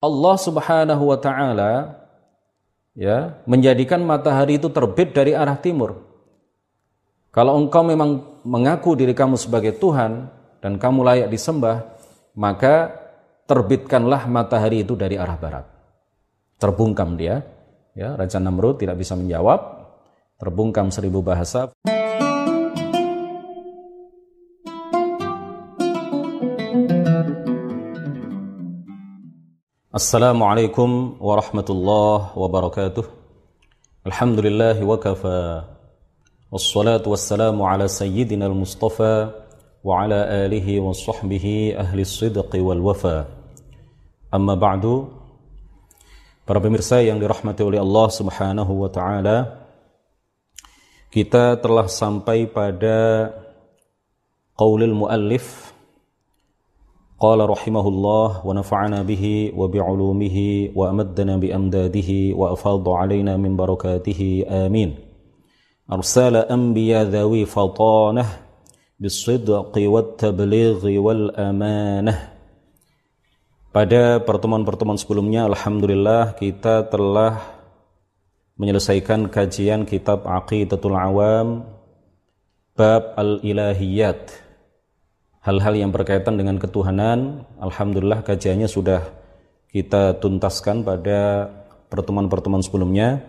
Allah 0.00 0.36
Subhanahu 0.40 1.12
wa 1.12 1.18
taala 1.20 1.72
ya 2.96 3.36
menjadikan 3.44 4.00
matahari 4.00 4.56
itu 4.56 4.72
terbit 4.72 5.12
dari 5.12 5.36
arah 5.36 5.60
timur. 5.60 6.08
Kalau 7.30 7.60
engkau 7.60 7.86
memang 7.86 8.42
mengaku 8.42 8.98
diri 8.98 9.14
kamu 9.14 9.38
sebagai 9.38 9.76
Tuhan 9.78 10.26
dan 10.58 10.80
kamu 10.80 11.06
layak 11.06 11.28
disembah, 11.30 11.86
maka 12.34 12.90
terbitkanlah 13.46 14.26
matahari 14.26 14.82
itu 14.82 14.98
dari 14.98 15.14
arah 15.14 15.38
barat. 15.38 15.64
Terbungkam 16.58 17.14
dia, 17.14 17.46
ya 17.94 18.18
Raja 18.18 18.42
Namrud 18.42 18.82
tidak 18.82 18.98
bisa 18.98 19.14
menjawab, 19.14 19.60
terbungkam 20.42 20.90
seribu 20.90 21.22
bahasa. 21.22 21.70
السلام 29.90 30.38
عليكم 30.42 31.18
ورحمة 31.18 31.66
الله 31.70 32.38
وبركاته. 32.38 33.04
الحمد 34.06 34.38
لله 34.38 34.78
وكفى. 34.86 35.62
والصلاة 36.52 37.02
والسلام 37.02 37.62
على 37.62 37.90
سيدنا 37.90 38.46
المصطفى 38.46 39.30
وعلى 39.82 40.46
آله 40.46 40.80
وصحبه 40.80 41.74
أهل 41.74 41.98
الصدق 42.00 42.50
والوفا 42.54 43.26
أما 44.30 44.54
بعد 44.54 45.10
Para 46.46 46.62
pemirsa 46.62 47.02
yang 47.02 47.18
dirahmati 47.18 47.66
الله 47.66 48.06
سبحانه 48.14 48.68
وتعالى 48.70 48.78
wa 48.78 48.90
taala, 48.94 49.38
kita 51.10 51.58
telah 51.58 51.90
sampai 51.90 52.46
pada 52.46 53.34
qaulul 54.54 54.94
muallif 54.94 55.69
قال 57.19 57.39
رحمه 57.49 57.85
الله 57.87 58.27
ونفعنا 58.47 58.99
به 59.03 59.51
وبعلومه 59.55 60.37
وأمدنا 60.75 61.33
بأمداده 61.37 62.09
وأفاض 62.35 62.89
علينا 62.89 63.33
من 63.37 63.55
بركاته 63.55 64.45
آمين 64.49 64.95
أرسل 65.91 66.35
أنبياء 66.35 67.03
ذوي 67.03 67.45
فطانة 67.45 68.25
بالصدق 68.99 69.73
والتبليغ 69.77 70.81
والأمانة 70.99 72.35
Pada 73.75 74.23
pertemuan-pertemuan 74.23 74.95
sebelumnya 74.95 75.51
Alhamdulillah 75.51 76.39
kita 76.39 76.87
telah 76.87 77.43
menyelesaikan 78.55 79.27
kajian 79.27 79.83
kitab 79.83 80.23
Aqidatul 80.23 80.95
Awam 80.95 81.67
Bab 82.71 83.19
Al-Ilahiyat 83.19 84.31
hal-hal 85.40 85.74
yang 85.76 85.90
berkaitan 85.92 86.36
dengan 86.36 86.60
ketuhanan, 86.60 87.48
alhamdulillah 87.60 88.20
kajiannya 88.24 88.68
sudah 88.68 89.00
kita 89.72 90.20
tuntaskan 90.20 90.84
pada 90.84 91.48
pertemuan-pertemuan 91.88 92.60
sebelumnya. 92.60 93.24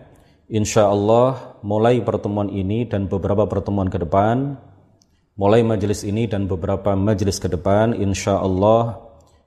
Insya 0.52 0.92
Allah 0.92 1.56
mulai 1.64 2.04
pertemuan 2.04 2.52
ini 2.52 2.84
dan 2.84 3.08
beberapa 3.08 3.48
pertemuan 3.48 3.88
ke 3.88 3.96
depan, 4.04 4.60
mulai 5.40 5.64
majelis 5.64 6.04
ini 6.04 6.28
dan 6.28 6.52
beberapa 6.52 6.92
majelis 7.00 7.40
ke 7.40 7.48
depan, 7.48 7.96
insya 7.96 8.36
Allah 8.36 9.00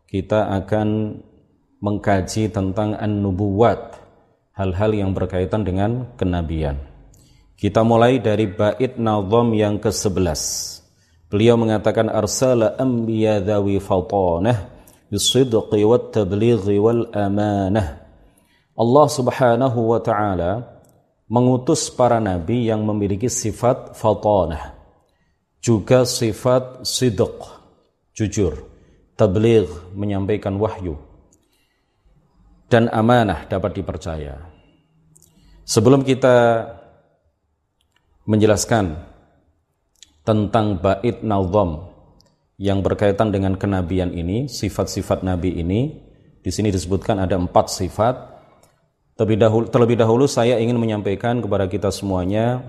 kita 0.09 0.49
akan 0.65 1.21
mengkaji 1.85 2.49
tentang 2.49 2.97
an-nubuwat, 2.97 4.01
hal-hal 4.57 4.91
yang 4.97 5.13
berkaitan 5.13 5.69
dengan 5.69 6.17
kenabian. 6.17 6.81
Kita 7.61 7.85
mulai 7.85 8.25
dari 8.25 8.49
bait 8.49 8.97
nazam 8.97 9.53
yang 9.53 9.77
ke-11. 9.77 10.84
Beliau 11.33 11.59
mengatakan 11.59 12.13
arsala 12.13 12.77
anbiya 12.79 13.41
dhawi 13.43 13.81
fatanah 13.81 14.71
bisidqi 15.09 15.83
wat 15.83 16.15
tablighi 16.15 16.79
wal 16.79 17.11
amanah. 17.11 18.05
Allah 18.75 19.07
Subhanahu 19.07 19.95
wa 19.95 20.01
taala 20.03 20.75
mengutus 21.31 21.89
para 21.89 22.21
nabi 22.21 22.69
yang 22.69 22.85
memiliki 22.85 23.33
sifat 23.33 23.97
fatanah 23.97 24.77
juga 25.65 26.05
sifat 26.05 26.85
sidq 26.85 27.41
jujur 28.13 28.69
tabligh 29.17 29.71
menyampaikan 29.97 30.61
wahyu 30.61 31.01
dan 32.69 32.93
amanah 32.93 33.49
dapat 33.49 33.81
dipercaya 33.81 34.37
sebelum 35.65 36.05
kita 36.05 36.69
menjelaskan 38.29 39.01
tentang 40.25 40.81
bait 40.81 41.21
nazam 41.21 41.93
yang 42.57 42.81
berkaitan 42.81 43.29
dengan 43.29 43.61
kenabian 43.61 44.11
ini, 44.11 44.49
sifat-sifat 44.49 45.21
nabi 45.21 45.61
ini. 45.61 46.01
Di 46.41 46.53
sini 46.53 46.73
disebutkan 46.73 47.21
ada 47.21 47.37
empat 47.37 47.69
sifat. 47.69 48.35
Terlebih 49.15 49.39
dahulu, 49.39 49.65
terlebih 49.71 49.97
dahulu 50.01 50.25
saya 50.27 50.59
ingin 50.59 50.81
menyampaikan 50.81 51.39
kepada 51.39 51.71
kita 51.71 51.93
semuanya 51.95 52.67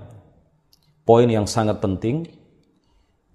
poin 1.01 1.25
yang 1.25 1.49
sangat 1.49 1.81
penting 1.81 2.29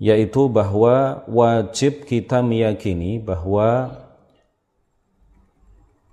yaitu 0.00 0.48
bahwa 0.48 1.22
wajib 1.28 2.08
kita 2.08 2.40
meyakini 2.40 3.20
bahwa 3.20 3.92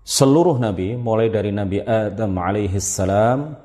seluruh 0.04 0.60
nabi 0.60 1.00
mulai 1.00 1.32
dari 1.32 1.56
Nabi 1.56 1.80
Adam 1.82 2.36
alaihi 2.36 2.84
salam 2.84 3.56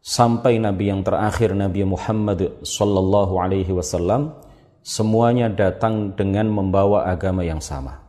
sampai 0.00 0.56
nabi 0.56 0.88
yang 0.88 1.04
terakhir 1.04 1.52
Nabi 1.52 1.84
Muhammad 1.84 2.64
sallallahu 2.64 3.36
alaihi 3.36 3.72
wasallam 3.72 4.32
semuanya 4.80 5.52
datang 5.52 6.16
dengan 6.16 6.48
membawa 6.48 7.08
agama 7.08 7.44
yang 7.44 7.60
sama. 7.60 8.00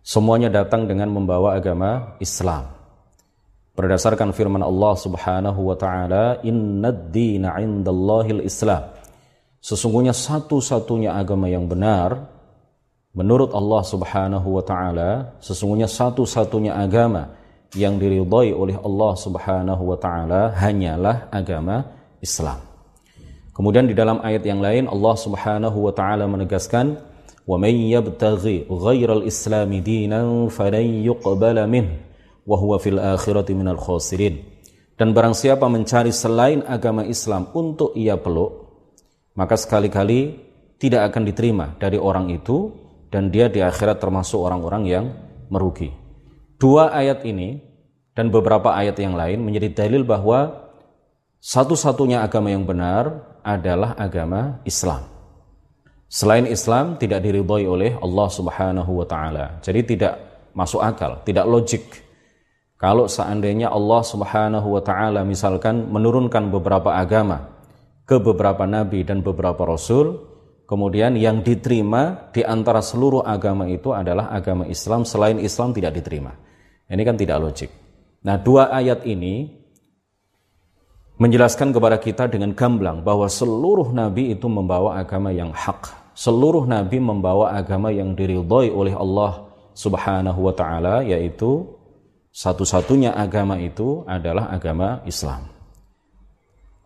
Semuanya 0.00 0.48
datang 0.48 0.88
dengan 0.88 1.12
membawa 1.12 1.58
agama 1.58 2.16
Islam. 2.22 2.72
Berdasarkan 3.76 4.32
firman 4.32 4.64
Allah 4.64 4.94
Subhanahu 4.96 5.60
wa 5.60 5.76
taala, 5.76 6.40
"Innad 6.42 7.12
dina 7.12 7.60
'indallahil 7.60 8.42
Islam." 8.42 8.90
Sesungguhnya 9.60 10.16
satu-satunya 10.16 11.12
agama 11.12 11.46
yang 11.52 11.68
benar 11.68 12.16
menurut 13.12 13.52
Allah 13.52 13.82
Subhanahu 13.84 14.56
wa 14.56 14.64
taala, 14.64 15.36
sesungguhnya 15.44 15.84
satu-satunya 15.84 16.72
agama 16.72 17.39
yang 17.74 18.02
diridhai 18.02 18.50
oleh 18.50 18.76
Allah 18.78 19.12
Subhanahu 19.14 19.82
wa 19.94 19.98
taala 19.98 20.50
hanyalah 20.58 21.30
agama 21.30 21.86
Islam. 22.18 22.58
Kemudian 23.54 23.86
di 23.86 23.94
dalam 23.94 24.18
ayat 24.24 24.42
yang 24.42 24.58
lain 24.58 24.88
Allah 24.88 25.14
Subhanahu 25.14 25.78
wa 25.86 25.92
taala 25.94 26.26
menegaskan 26.26 26.98
wa 27.46 27.56
may 27.60 27.74
yabtaghi 27.92 28.66
ghairal 28.66 29.22
islami 29.26 29.82
dinan 29.84 30.48
falan 30.48 31.04
yuqbala 31.04 31.68
min 31.68 32.00
wa 32.46 32.56
huwa 32.56 32.80
fil 32.82 32.98
akhirati 32.98 33.52
minal 33.54 33.78
khasirin. 33.78 34.40
Dan 34.96 35.16
barang 35.16 35.32
siapa 35.32 35.64
mencari 35.68 36.12
selain 36.12 36.60
agama 36.68 37.08
Islam 37.08 37.48
untuk 37.56 37.96
ia 37.96 38.20
peluk, 38.20 38.68
maka 39.32 39.56
sekali-kali 39.56 40.36
tidak 40.76 41.12
akan 41.12 41.22
diterima 41.24 41.66
dari 41.80 41.96
orang 41.96 42.28
itu 42.32 42.72
dan 43.08 43.28
dia 43.28 43.48
di 43.48 43.64
akhirat 43.64 43.96
termasuk 44.00 44.40
orang-orang 44.40 44.82
yang 44.88 45.04
merugi. 45.48 45.99
Dua 46.60 46.92
ayat 46.92 47.24
ini 47.24 47.56
dan 48.12 48.28
beberapa 48.28 48.76
ayat 48.76 49.00
yang 49.00 49.16
lain 49.16 49.40
menjadi 49.40 49.72
dalil 49.72 50.04
bahwa 50.04 50.68
satu-satunya 51.40 52.20
agama 52.20 52.52
yang 52.52 52.68
benar 52.68 53.32
adalah 53.40 53.96
agama 53.96 54.60
Islam. 54.68 55.08
Selain 56.04 56.44
Islam 56.44 57.00
tidak 57.00 57.24
diridhoi 57.24 57.64
oleh 57.64 57.96
Allah 57.96 58.28
Subhanahu 58.28 58.92
wa 58.92 59.06
taala. 59.08 59.56
Jadi 59.64 59.96
tidak 59.96 60.20
masuk 60.52 60.84
akal, 60.84 61.24
tidak 61.24 61.48
logik. 61.48 62.04
Kalau 62.76 63.08
seandainya 63.08 63.72
Allah 63.72 64.04
Subhanahu 64.04 64.76
wa 64.76 64.84
taala 64.84 65.24
misalkan 65.24 65.88
menurunkan 65.88 66.52
beberapa 66.52 66.92
agama 66.92 67.56
ke 68.04 68.20
beberapa 68.20 68.68
nabi 68.68 69.00
dan 69.00 69.24
beberapa 69.24 69.64
rasul, 69.64 70.28
kemudian 70.68 71.16
yang 71.16 71.40
diterima 71.40 72.28
di 72.36 72.44
antara 72.44 72.84
seluruh 72.84 73.24
agama 73.24 73.64
itu 73.64 73.96
adalah 73.96 74.28
agama 74.28 74.68
Islam, 74.68 75.08
selain 75.08 75.40
Islam 75.40 75.72
tidak 75.72 75.96
diterima. 75.96 76.49
Ini 76.90 77.02
kan 77.06 77.14
tidak 77.14 77.38
logik. 77.38 77.70
Nah, 78.26 78.36
dua 78.36 78.74
ayat 78.74 79.06
ini 79.06 79.46
menjelaskan 81.22 81.70
kepada 81.70 82.00
kita 82.02 82.26
dengan 82.26 82.50
gamblang 82.56 83.06
bahwa 83.06 83.30
seluruh 83.30 83.94
nabi 83.94 84.34
itu 84.34 84.50
membawa 84.50 84.98
agama 84.98 85.30
yang 85.30 85.54
hak. 85.54 86.12
Seluruh 86.18 86.66
nabi 86.66 86.98
membawa 86.98 87.54
agama 87.54 87.94
yang 87.94 88.18
diridhoi 88.18 88.74
oleh 88.74 88.92
Allah 88.98 89.46
Subhanahu 89.72 90.50
wa 90.50 90.54
taala 90.56 91.06
yaitu 91.06 91.64
satu-satunya 92.34 93.14
agama 93.14 93.56
itu 93.62 94.02
adalah 94.04 94.50
agama 94.50 95.00
Islam. 95.06 95.46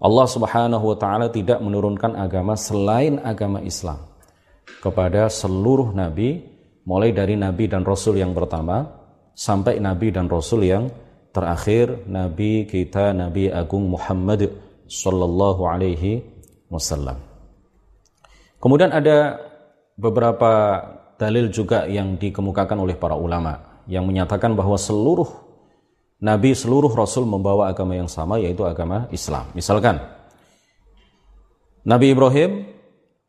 Allah 0.02 0.26
Subhanahu 0.28 0.84
wa 0.84 0.96
taala 1.00 1.26
tidak 1.32 1.64
menurunkan 1.64 2.12
agama 2.18 2.58
selain 2.60 3.16
agama 3.24 3.64
Islam 3.64 4.02
kepada 4.84 5.32
seluruh 5.32 5.96
nabi 5.96 6.44
mulai 6.84 7.14
dari 7.14 7.38
nabi 7.40 7.64
dan 7.70 7.86
rasul 7.86 8.20
yang 8.20 8.36
pertama 8.36 9.03
sampai 9.34 9.82
nabi 9.82 10.14
dan 10.14 10.30
rasul 10.30 10.62
yang 10.62 10.88
terakhir 11.34 12.06
nabi 12.06 12.64
kita 12.70 13.10
Nabi 13.10 13.50
Agung 13.50 13.90
Muhammad 13.90 14.54
sallallahu 14.86 15.66
alaihi 15.66 16.22
wasallam. 16.70 17.18
Kemudian 18.62 18.94
ada 18.94 19.42
beberapa 19.98 20.80
dalil 21.18 21.50
juga 21.50 21.86
yang 21.90 22.16
dikemukakan 22.18 22.78
oleh 22.80 22.96
para 22.96 23.18
ulama 23.18 23.82
yang 23.90 24.08
menyatakan 24.08 24.56
bahwa 24.56 24.78
seluruh 24.80 25.28
nabi, 26.22 26.56
seluruh 26.56 26.90
rasul 26.94 27.28
membawa 27.28 27.68
agama 27.68 27.94
yang 27.98 28.08
sama 28.08 28.40
yaitu 28.40 28.64
agama 28.64 29.10
Islam. 29.12 29.50
Misalkan 29.52 30.00
Nabi 31.84 32.16
Ibrahim 32.16 32.64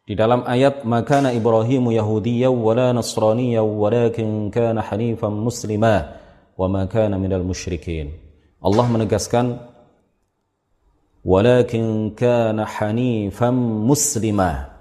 di 0.05 0.13
dalam 0.13 0.45
ayat 0.45 0.85
makana 0.85 1.33
Ibrahimu 1.33 1.89
Yahudiyya 1.89 2.53
wala 2.53 2.93
Nasraniyya 2.93 3.65
walakin 3.65 4.53
kana 4.53 4.85
hanifan 4.85 5.33
muslima 5.33 6.21
wa 6.53 6.69
ma 6.69 6.85
kana 6.85 7.17
minal 7.17 7.41
musyrikin. 7.41 8.13
Allah 8.61 8.85
menegaskan 8.85 9.57
walakin 11.25 12.13
kana 12.13 12.69
hanifan 12.69 13.57
muslima. 13.57 14.77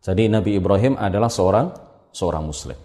Jadi 0.00 0.32
Nabi 0.32 0.56
Ibrahim 0.56 0.96
adalah 0.96 1.28
seorang 1.28 1.68
seorang 2.08 2.48
muslim. 2.48 2.80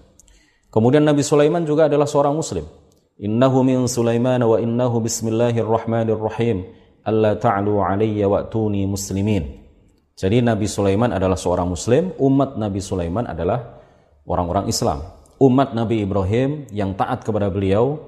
Kemudian 0.67 1.07
Nabi 1.07 1.23
Sulaiman 1.23 1.63
juga 1.63 1.87
adalah 1.87 2.03
seorang 2.03 2.35
muslim. 2.35 2.67
Innahu 3.15 3.63
min 3.63 3.87
Sulaiman 3.87 4.43
wa 4.43 4.59
innahu 4.59 4.99
bismillahirrahmanirrahim. 4.99 6.67
Alla 7.07 7.39
ta'lu 7.39 7.79
alayya 7.79 8.27
wa'tuni 8.27 8.83
muslimin. 8.83 9.64
Jadi 10.15 10.39
Nabi 10.39 10.63
Sulaiman 10.63 11.11
adalah 11.11 11.35
seorang 11.35 11.67
muslim, 11.67 12.15
umat 12.15 12.55
Nabi 12.55 12.79
Sulaiman 12.79 13.27
adalah 13.27 13.83
orang-orang 14.23 14.71
Islam. 14.71 15.03
Umat 15.43 15.75
Nabi 15.75 16.07
Ibrahim 16.07 16.71
yang 16.71 16.95
taat 16.95 17.27
kepada 17.27 17.51
beliau, 17.51 17.99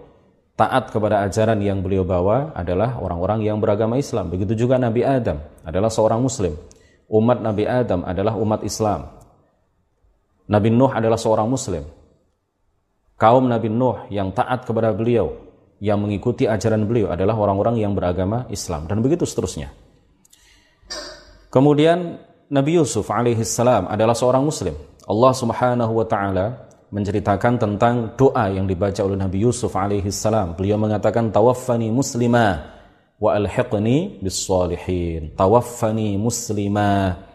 taat 0.56 0.88
kepada 0.88 1.28
ajaran 1.28 1.60
yang 1.60 1.84
beliau 1.84 2.08
bawa 2.08 2.56
adalah 2.56 2.96
orang-orang 2.96 3.44
yang 3.44 3.60
beragama 3.60 4.00
Islam. 4.00 4.32
Begitu 4.32 4.56
juga 4.56 4.80
Nabi 4.80 5.04
Adam 5.04 5.44
adalah 5.68 5.92
seorang 5.92 6.24
muslim. 6.24 6.56
Umat 7.12 7.44
Nabi 7.44 7.68
Adam 7.68 8.08
adalah 8.08 8.40
umat 8.40 8.64
Islam. 8.64 9.12
Nabi 10.48 10.72
Nuh 10.72 10.92
adalah 10.96 11.20
seorang 11.20 11.52
muslim. 11.52 11.84
Kaum 13.20 13.52
Nabi 13.52 13.68
Nuh 13.68 14.08
yang 14.08 14.32
taat 14.32 14.64
kepada 14.64 14.96
beliau, 14.96 15.36
yang 15.84 16.00
mengikuti 16.00 16.48
ajaran 16.48 16.88
beliau 16.88 17.12
adalah 17.12 17.36
orang-orang 17.36 17.84
yang 17.84 17.92
beragama 17.92 18.48
Islam 18.48 18.88
dan 18.88 19.04
begitu 19.04 19.28
seterusnya. 19.28 19.76
Kemudian 21.58 22.22
Nabi 22.54 22.78
Yusuf 22.78 23.10
alaihissalam 23.10 23.90
adalah 23.90 24.14
seorang 24.14 24.46
muslim. 24.46 24.78
Allah 25.10 25.34
Subhanahu 25.34 25.90
wa 25.90 26.06
taala 26.06 26.70
menceritakan 26.94 27.58
tentang 27.58 28.14
doa 28.14 28.46
yang 28.54 28.70
dibaca 28.70 29.02
oleh 29.02 29.18
Nabi 29.18 29.42
Yusuf 29.42 29.74
alaihissalam. 29.74 30.54
Beliau 30.54 30.78
mengatakan 30.78 31.34
tawaffani 31.34 31.90
muslima 31.90 32.62
wa 33.18 33.34
alhiqni 33.34 34.22
bis 34.22 34.38
salihin. 34.38 35.34
Tawaffani 35.34 36.14
muslima. 36.22 37.26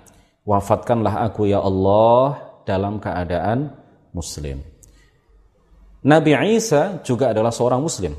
Wafatkanlah 0.46 1.26
aku 1.26 1.50
ya 1.50 1.58
Allah 1.58 2.62
dalam 2.62 3.02
keadaan 3.02 3.74
muslim. 4.14 4.62
Nabi 6.06 6.30
Isa 6.54 7.02
juga 7.02 7.34
adalah 7.34 7.50
seorang 7.50 7.82
muslim. 7.82 8.14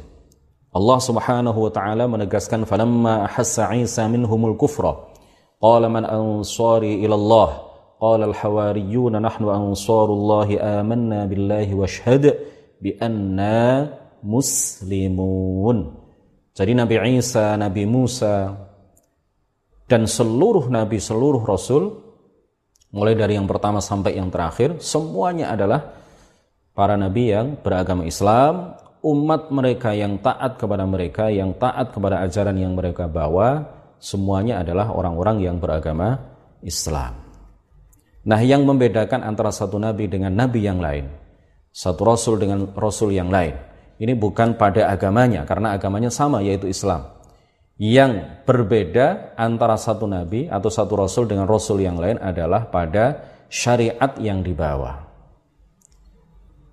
Allah 0.75 0.99
Subhanahu 0.99 1.63
wa 1.63 1.71
taala 1.71 2.11
menegaskan 2.11 2.67
falamma 2.67 3.23
ahassa 3.23 3.71
Isa 3.79 4.03
minhumul 4.11 4.59
kufra 4.59 5.12
قال 5.63 5.87
من 5.87 6.03
أنصاري 6.03 7.07
إلى 7.07 7.15
الله 7.15 7.49
قال 8.03 8.21
الحواريون 8.23 9.13
نحن 9.15 9.43
أنصار 9.47 10.07
الله 10.11 10.49
آمنا 10.59 11.19
بالله 11.31 11.67
وشهد 11.71 12.23
بأننا 12.83 13.59
مسلمون. 14.27 15.77
Jadi 16.53 16.71
Nabi 16.75 16.99
Isa, 17.15 17.55
Nabi 17.55 17.87
Musa 17.87 18.51
dan 19.87 20.03
seluruh 20.03 20.67
nabi, 20.67 20.99
seluruh 20.99 21.41
rasul 21.47 21.95
mulai 22.91 23.15
dari 23.15 23.39
yang 23.39 23.47
pertama 23.47 23.79
sampai 23.79 24.19
yang 24.19 24.27
terakhir 24.29 24.77
semuanya 24.83 25.49
adalah 25.49 25.95
para 26.77 26.93
nabi 26.99 27.33
yang 27.33 27.57
beragama 27.57 28.05
Islam, 28.05 28.77
umat 29.01 29.49
mereka 29.49 29.95
yang 29.95 30.19
taat 30.21 30.59
kepada 30.59 30.85
mereka, 30.85 31.31
yang 31.33 31.55
taat 31.57 31.89
kepada 31.89 32.21
ajaran 32.21 32.53
yang 32.53 32.77
mereka 32.77 33.09
bawa, 33.09 33.82
semuanya 34.03 34.59
adalah 34.59 34.91
orang-orang 34.91 35.39
yang 35.39 35.63
beragama 35.63 36.19
Islam. 36.59 37.23
Nah, 38.27 38.39
yang 38.43 38.67
membedakan 38.67 39.23
antara 39.23 39.55
satu 39.55 39.79
nabi 39.79 40.11
dengan 40.11 40.35
nabi 40.35 40.67
yang 40.67 40.83
lain, 40.83 41.07
satu 41.71 42.03
rasul 42.03 42.35
dengan 42.35 42.67
rasul 42.75 43.15
yang 43.15 43.31
lain, 43.31 43.55
ini 44.03 44.11
bukan 44.11 44.59
pada 44.59 44.91
agamanya 44.91 45.47
karena 45.47 45.71
agamanya 45.71 46.11
sama 46.11 46.43
yaitu 46.43 46.67
Islam. 46.67 47.15
Yang 47.79 48.43
berbeda 48.45 49.33
antara 49.39 49.79
satu 49.79 50.05
nabi 50.05 50.51
atau 50.51 50.69
satu 50.69 50.93
rasul 50.99 51.25
dengan 51.25 51.47
rasul 51.47 51.79
yang 51.81 51.97
lain 51.97 52.19
adalah 52.19 52.69
pada 52.69 53.33
syariat 53.49 54.13
yang 54.19 54.45
dibawa. 54.45 55.03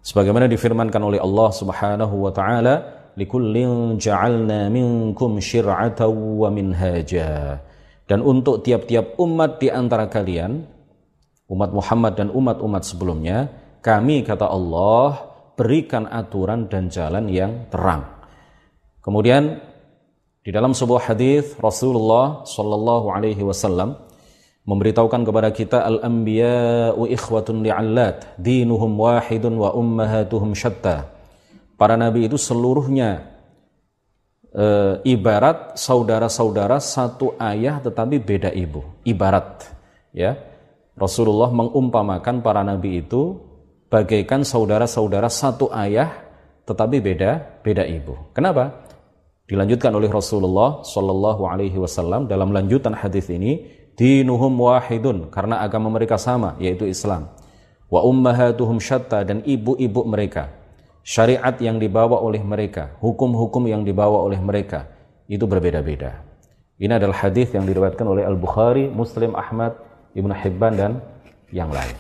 Sebagaimana 0.01 0.47
difirmankan 0.47 1.03
oleh 1.03 1.21
Allah 1.21 1.51
Subhanahu 1.51 2.15
wa 2.25 2.33
taala, 2.33 3.00
likullin 3.21 4.01
ja'alna 4.01 4.73
minkum 4.73 5.37
syir'atan 5.37 6.17
dan 8.09 8.19
untuk 8.25 8.65
tiap-tiap 8.65 9.21
umat 9.21 9.61
di 9.61 9.69
antara 9.69 10.09
kalian 10.09 10.65
umat 11.53 11.71
Muhammad 11.71 12.17
dan 12.17 12.33
umat-umat 12.33 12.83
sebelumnya 12.83 13.53
kami 13.85 14.25
kata 14.25 14.49
Allah 14.49 15.31
berikan 15.55 16.09
aturan 16.09 16.67
dan 16.73 16.89
jalan 16.89 17.29
yang 17.29 17.69
terang. 17.69 18.09
Kemudian 19.05 19.61
di 20.41 20.51
dalam 20.51 20.73
sebuah 20.73 21.13
hadis 21.13 21.53
Rasulullah 21.61 22.49
Shallallahu 22.49 23.13
alaihi 23.13 23.45
wasallam 23.45 24.01
memberitahukan 24.65 25.23
kepada 25.23 25.53
kita 25.53 25.79
al-anbiya'u 25.85 27.05
ikhwatun 27.13 27.61
li'allat 27.61 28.41
dinuhum 28.41 28.97
wahidun 28.97 29.61
wa 29.61 29.77
ummahatuhum 29.77 30.57
syatta 30.57 31.20
para 31.81 31.97
nabi 31.97 32.29
itu 32.29 32.37
seluruhnya 32.37 33.25
e, 34.53 34.67
ibarat 35.09 35.81
saudara-saudara 35.81 36.77
satu 36.77 37.41
ayah 37.41 37.81
tetapi 37.81 38.21
beda 38.21 38.53
ibu. 38.53 38.85
Ibarat 39.09 39.65
ya. 40.13 40.37
Rasulullah 41.01 41.49
mengumpamakan 41.49 42.45
para 42.45 42.61
nabi 42.61 43.01
itu 43.01 43.41
bagaikan 43.89 44.45
saudara-saudara 44.45 45.33
satu 45.33 45.73
ayah 45.73 46.13
tetapi 46.69 47.01
beda 47.01 47.65
beda 47.65 47.89
ibu. 47.89 48.29
Kenapa? 48.37 48.85
Dilanjutkan 49.49 49.91
oleh 49.97 50.13
Rasulullah 50.13 50.85
Shallallahu 50.85 51.43
Alaihi 51.49 51.81
Wasallam 51.81 52.31
dalam 52.31 52.55
lanjutan 52.55 52.95
hadis 52.95 53.27
ini, 53.33 53.67
dinuhum 53.99 54.55
wahidun 54.63 55.27
karena 55.33 55.59
agama 55.59 55.91
mereka 55.91 56.21
sama 56.21 56.55
yaitu 56.63 56.87
Islam. 56.87 57.33
Wa 57.91 58.07
ummahatuhum 58.07 58.79
syatta 58.79 59.27
dan 59.27 59.43
ibu-ibu 59.43 60.07
mereka 60.07 60.60
syariat 61.05 61.57
yang 61.61 61.81
dibawa 61.81 62.21
oleh 62.21 62.41
mereka, 62.41 62.97
hukum-hukum 63.01 63.67
yang 63.69 63.83
dibawa 63.83 64.21
oleh 64.25 64.39
mereka 64.41 64.89
itu 65.31 65.47
berbeda-beda. 65.47 66.23
Ini 66.81 66.97
adalah 66.97 67.29
hadis 67.29 67.53
yang 67.53 67.69
diriwayatkan 67.69 68.07
oleh 68.09 68.25
Al-Bukhari, 68.25 68.89
Muslim, 68.89 69.37
Ahmad, 69.37 69.77
Ibnu 70.17 70.33
Hibban 70.33 70.75
dan 70.75 70.93
yang 71.53 71.69
lain. 71.69 71.95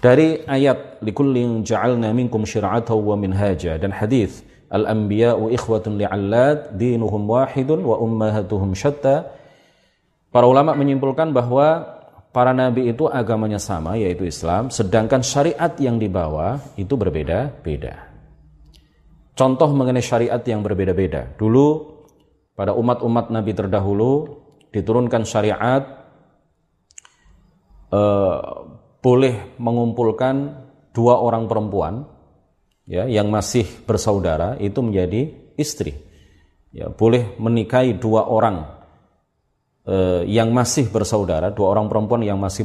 Dari 0.00 0.44
ayat 0.44 1.00
likullin 1.00 1.64
ja'alna 1.64 2.12
minkum 2.12 2.44
syir'atan 2.44 2.96
wa 2.96 3.16
minhaja 3.16 3.80
dan 3.80 3.88
hadis 3.88 4.44
al-anbiya'u 4.68 5.48
ikhwatun 5.54 5.96
li'allat 5.96 6.76
dinuhum 6.76 7.24
wahidun 7.24 7.80
wa 7.80 7.96
ummahatuhum 8.02 8.76
syatta 8.76 9.32
para 10.34 10.44
ulama 10.50 10.74
menyimpulkan 10.74 11.30
bahwa 11.30 11.93
para 12.34 12.50
nabi 12.50 12.90
itu 12.90 13.06
agamanya 13.06 13.62
sama 13.62 13.94
yaitu 13.94 14.26
Islam, 14.26 14.74
sedangkan 14.74 15.22
syariat 15.22 15.70
yang 15.78 16.02
dibawa 16.02 16.58
itu 16.74 16.98
berbeda-beda. 16.98 18.10
Contoh 19.38 19.70
mengenai 19.70 20.02
syariat 20.02 20.42
yang 20.42 20.66
berbeda-beda. 20.66 21.30
Dulu 21.38 21.94
pada 22.58 22.74
umat-umat 22.74 23.30
nabi 23.30 23.54
terdahulu 23.54 24.42
diturunkan 24.74 25.22
syariat 25.22 25.82
eh, 27.94 28.38
boleh 28.98 29.34
mengumpulkan 29.62 30.66
dua 30.90 31.22
orang 31.22 31.46
perempuan 31.46 32.06
ya 32.86 33.06
yang 33.06 33.30
masih 33.30 33.66
bersaudara 33.86 34.58
itu 34.58 34.82
menjadi 34.82 35.30
istri. 35.54 35.94
Ya, 36.74 36.90
boleh 36.90 37.38
menikahi 37.38 37.94
dua 37.94 38.26
orang 38.26 38.66
yang 40.24 40.48
masih 40.48 40.88
bersaudara, 40.88 41.52
dua 41.52 41.76
orang 41.76 41.92
perempuan 41.92 42.24
yang 42.24 42.40
masih 42.40 42.64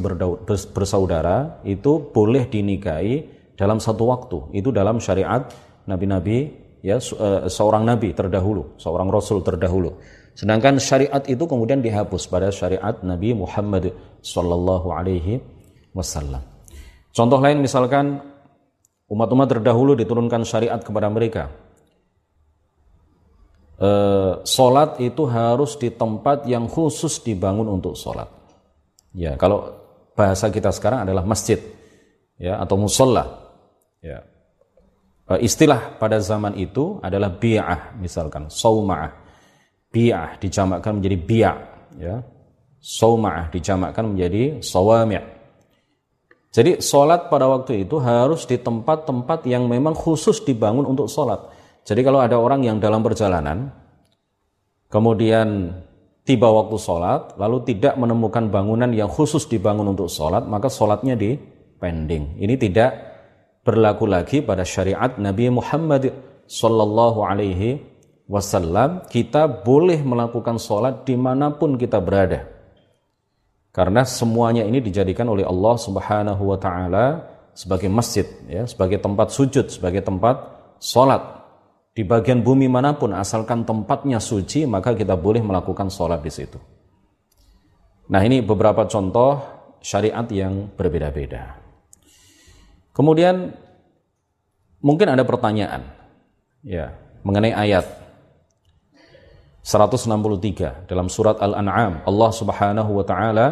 bersaudara 0.71 1.59
itu 1.67 1.99
boleh 2.15 2.47
dinikahi 2.47 3.27
dalam 3.59 3.83
satu 3.83 4.07
waktu. 4.07 4.55
Itu 4.55 4.71
dalam 4.71 5.03
syariat 5.03 5.51
nabi-nabi 5.83 6.47
ya 6.79 6.95
eh, 6.95 7.41
seorang 7.51 7.83
nabi 7.83 8.15
terdahulu, 8.15 8.79
seorang 8.79 9.11
rasul 9.11 9.43
terdahulu. 9.43 9.99
Sedangkan 10.31 10.79
syariat 10.79 11.19
itu 11.27 11.43
kemudian 11.43 11.83
dihapus 11.83 12.31
pada 12.31 12.47
syariat 12.47 12.95
Nabi 13.03 13.35
Muhammad 13.35 13.91
sallallahu 14.23 14.87
alaihi 14.95 15.43
wasallam. 15.91 16.39
Contoh 17.11 17.43
lain 17.43 17.59
misalkan 17.59 18.23
umat-umat 19.11 19.51
terdahulu 19.51 19.99
diturunkan 19.99 20.47
syariat 20.47 20.79
kepada 20.79 21.11
mereka 21.11 21.51
eh, 23.79 24.33
sholat 24.43 24.99
itu 24.99 25.23
harus 25.25 25.79
di 25.79 25.89
tempat 25.89 26.45
yang 26.45 26.67
khusus 26.67 27.23
dibangun 27.23 27.67
untuk 27.79 27.95
sholat. 27.95 28.27
Ya, 29.15 29.39
kalau 29.39 29.73
bahasa 30.13 30.51
kita 30.51 30.69
sekarang 30.69 31.07
adalah 31.07 31.25
masjid, 31.25 31.57
ya 32.37 32.59
atau 32.59 32.75
musola. 32.77 33.47
Ya. 33.99 34.23
uh, 35.27 35.35
istilah 35.43 35.99
pada 35.99 36.23
zaman 36.23 36.55
itu 36.55 37.03
adalah 37.03 37.27
bi'ah 37.35 37.99
misalkan 37.99 38.47
sauma'ah 38.47 39.11
bi'ah 39.91 40.39
dijamakkan 40.39 41.03
menjadi 41.03 41.17
bi'a 41.19 41.53
ya 41.99 42.23
sauma'ah 42.79 43.51
dijamakkan 43.51 44.07
menjadi 44.07 44.63
sawami' 44.63 45.39
Jadi 46.49 46.81
sholat 46.81 47.29
pada 47.29 47.45
waktu 47.45 47.85
itu 47.85 48.01
harus 48.01 48.49
di 48.49 48.57
tempat-tempat 48.57 49.45
yang 49.45 49.69
memang 49.69 49.93
khusus 49.93 50.41
dibangun 50.41 50.81
untuk 50.81 51.05
sholat. 51.05 51.45
Jadi 51.83 52.01
kalau 52.05 52.19
ada 52.21 52.37
orang 52.37 52.61
yang 52.63 52.77
dalam 52.77 53.01
perjalanan, 53.01 53.73
kemudian 54.91 55.73
tiba 56.23 56.47
waktu 56.49 56.77
sholat, 56.77 57.35
lalu 57.39 57.65
tidak 57.65 57.97
menemukan 57.97 58.51
bangunan 58.51 58.91
yang 58.93 59.09
khusus 59.09 59.49
dibangun 59.49 59.93
untuk 59.93 60.11
sholat, 60.11 60.45
maka 60.45 60.69
sholatnya 60.69 61.17
di 61.17 61.39
pending. 61.81 62.37
Ini 62.37 62.55
tidak 62.59 62.91
berlaku 63.65 64.05
lagi 64.05 64.45
pada 64.45 64.61
syariat 64.61 65.17
Nabi 65.17 65.49
Muhammad 65.49 66.13
Sallallahu 66.45 67.19
Alaihi 67.25 67.81
Wasallam. 68.29 69.09
Kita 69.09 69.49
boleh 69.49 70.01
melakukan 70.05 70.61
sholat 70.61 71.07
di 71.07 71.17
mana 71.17 71.49
pun 71.55 71.73
kita 71.79 71.97
berada 71.97 72.59
karena 73.69 74.03
semuanya 74.03 74.67
ini 74.67 74.83
dijadikan 74.83 75.29
oleh 75.31 75.47
Allah 75.47 75.79
Subhanahu 75.79 76.43
wa 76.51 76.57
taala 76.59 77.23
sebagai 77.55 77.87
masjid 77.87 78.27
ya, 78.49 78.67
sebagai 78.67 78.99
tempat 78.99 79.31
sujud, 79.31 79.71
sebagai 79.71 80.03
tempat 80.03 80.35
salat. 80.83 81.38
Di 81.99 82.07
bagian 82.07 82.39
bumi 82.39 82.71
mana 82.71 82.95
pun 82.95 83.11
asalkan 83.11 83.67
tempatnya 83.67 84.23
suci, 84.23 84.63
maka 84.63 84.95
kita 84.95 85.19
boleh 85.19 85.43
melakukan 85.43 85.91
salat 85.91 86.23
di 86.23 86.31
situ. 86.31 86.55
Nah, 88.07 88.23
ini 88.23 88.39
beberapa 88.39 88.87
contoh 88.87 89.43
syariat 89.83 90.23
yang 90.31 90.71
berbeda-beda. 90.79 91.59
Kemudian 92.95 93.51
mungkin 94.79 95.11
ada 95.11 95.27
pertanyaan 95.27 95.91
ya 96.63 96.95
mengenai 97.27 97.51
ayat 97.51 97.83
163 99.67 100.87
dalam 100.87 101.11
surat 101.11 101.35
Al-An'am 101.43 102.07
Allah 102.07 102.31
Subhanahu 102.31 102.95
wa 102.95 103.03
taala 103.03 103.47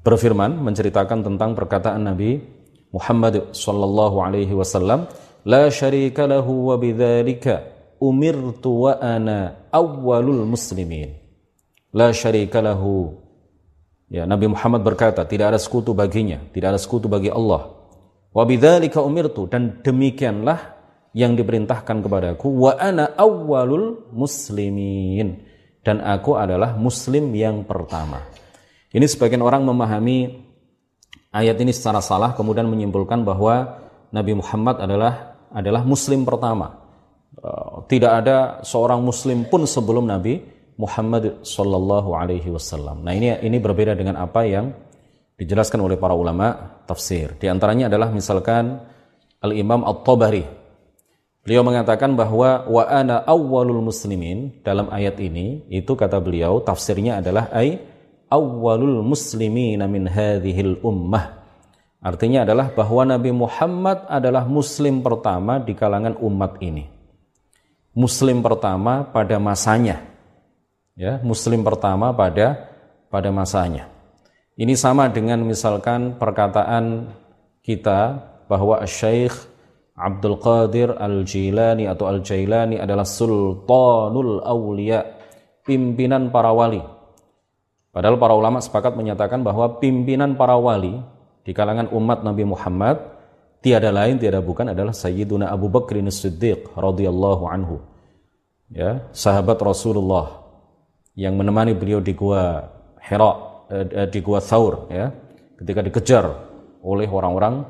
berfirman 0.00 0.64
menceritakan 0.64 1.28
tentang 1.28 1.52
perkataan 1.52 2.08
Nabi 2.08 2.40
Muhammad 2.88 3.52
sallallahu 3.52 4.16
alaihi 4.24 4.56
wasallam 4.56 5.12
la 5.46 5.70
syarika 5.70 6.26
lahu 6.26 6.74
wa 6.74 6.76
bidzalika 6.76 7.62
umirtu 8.02 8.90
wa 8.90 8.98
ana 8.98 9.70
awwalul 9.70 10.42
muslimin. 10.42 11.14
La 11.94 12.10
ya 14.10 14.22
Nabi 14.26 14.46
Muhammad 14.50 14.82
berkata 14.84 15.24
tidak 15.24 15.54
ada 15.54 15.58
sekutu 15.62 15.94
baginya 15.96 16.42
tidak 16.50 16.74
ada 16.74 16.80
sekutu 16.82 17.06
bagi 17.06 17.30
Allah. 17.30 17.72
Wa 18.34 18.42
bidzalika 18.42 19.00
umirtu 19.00 19.46
dan 19.46 19.80
demikianlah 19.80 20.76
yang 21.16 21.32
diperintahkan 21.38 22.04
kepadaku 22.04 22.50
wa 22.50 22.74
ana 22.76 23.14
awwalul 23.14 24.10
muslimin. 24.10 25.46
Dan 25.86 26.02
aku 26.02 26.34
adalah 26.34 26.74
muslim 26.74 27.30
yang 27.30 27.62
pertama. 27.62 28.18
Ini 28.90 29.06
sebagian 29.06 29.38
orang 29.38 29.62
memahami 29.62 30.34
ayat 31.30 31.54
ini 31.62 31.70
secara 31.70 32.02
salah 32.02 32.34
kemudian 32.34 32.66
menyimpulkan 32.66 33.22
bahwa 33.22 33.86
Nabi 34.10 34.34
Muhammad 34.34 34.82
adalah 34.82 35.35
adalah 35.52 35.82
muslim 35.82 36.24
pertama. 36.24 36.78
Eh, 37.36 37.76
tidak 37.90 38.12
ada 38.24 38.36
seorang 38.66 39.02
muslim 39.02 39.46
pun 39.46 39.66
sebelum 39.66 40.06
Nabi 40.08 40.40
Muhammad 40.76 41.44
sallallahu 41.44 42.12
alaihi 42.12 42.52
wasallam. 42.52 43.00
Nah, 43.04 43.12
ini 43.16 43.32
ini 43.40 43.56
berbeda 43.60 43.96
dengan 43.96 44.20
apa 44.20 44.44
yang 44.44 44.72
dijelaskan 45.36 45.80
oleh 45.84 45.96
para 45.96 46.16
ulama 46.16 46.80
tafsir. 46.84 47.36
Di 47.36 47.48
antaranya 47.48 47.88
adalah 47.92 48.08
misalkan 48.12 48.80
Al-Imam 49.40 49.84
At-Tabari 49.84 50.66
Beliau 51.46 51.62
mengatakan 51.62 52.18
bahwa 52.18 52.66
wa 52.66 52.82
ana 52.90 53.22
awwalul 53.22 53.78
muslimin 53.78 54.50
dalam 54.66 54.90
ayat 54.90 55.14
ini 55.22 55.62
itu 55.70 55.94
kata 55.94 56.18
beliau 56.18 56.58
tafsirnya 56.58 57.22
adalah 57.22 57.46
ai 57.54 57.78
awwalul 58.26 59.06
muslimin 59.06 59.78
min 59.86 60.10
hadhil 60.10 60.82
ummah. 60.82 61.45
Artinya 62.00 62.44
adalah 62.44 62.70
bahwa 62.70 63.02
Nabi 63.08 63.30
Muhammad 63.32 64.04
adalah 64.06 64.44
muslim 64.44 65.00
pertama 65.00 65.58
di 65.58 65.72
kalangan 65.72 66.14
umat 66.20 66.60
ini. 66.60 66.86
Muslim 67.96 68.44
pertama 68.44 69.08
pada 69.08 69.40
masanya. 69.40 70.04
Ya, 70.96 71.20
muslim 71.24 71.64
pertama 71.64 72.12
pada 72.12 72.72
pada 73.08 73.32
masanya. 73.32 73.88
Ini 74.56 74.72
sama 74.76 75.08
dengan 75.12 75.44
misalkan 75.44 76.16
perkataan 76.16 77.12
kita 77.60 78.20
bahwa 78.48 78.80
Syekh 78.88 79.32
Abdul 79.96 80.36
Qadir 80.40 80.92
Al-Jilani 80.92 81.88
atau 81.88 82.08
Al-Jailani 82.08 82.76
adalah 82.76 83.08
Sultanul 83.08 84.44
Aulia, 84.44 85.00
pimpinan 85.64 86.28
para 86.28 86.52
wali. 86.52 86.80
Padahal 87.96 88.20
para 88.20 88.36
ulama 88.36 88.60
sepakat 88.60 88.92
menyatakan 88.92 89.40
bahwa 89.40 89.80
pimpinan 89.80 90.36
para 90.36 90.52
wali 90.60 91.00
di 91.46 91.54
kalangan 91.54 91.94
umat 91.94 92.26
Nabi 92.26 92.42
Muhammad 92.42 92.98
tiada 93.62 93.94
lain 93.94 94.18
tiada 94.18 94.42
bukan 94.42 94.74
adalah 94.74 94.90
Sayyiduna 94.90 95.46
Abu 95.46 95.70
Bakr 95.70 96.02
As-Siddiq 96.02 96.74
radhiyallahu 96.74 97.46
anhu. 97.46 97.78
Ya, 98.66 99.06
sahabat 99.14 99.62
Rasulullah 99.62 100.42
yang 101.14 101.38
menemani 101.38 101.70
beliau 101.70 102.02
di 102.02 102.18
gua 102.18 102.66
Hira 102.98 103.32
eh, 103.70 104.10
di 104.10 104.18
gua 104.18 104.42
Thaur 104.42 104.90
ya, 104.90 105.14
ketika 105.62 105.86
dikejar 105.86 106.26
oleh 106.82 107.06
orang-orang 107.06 107.62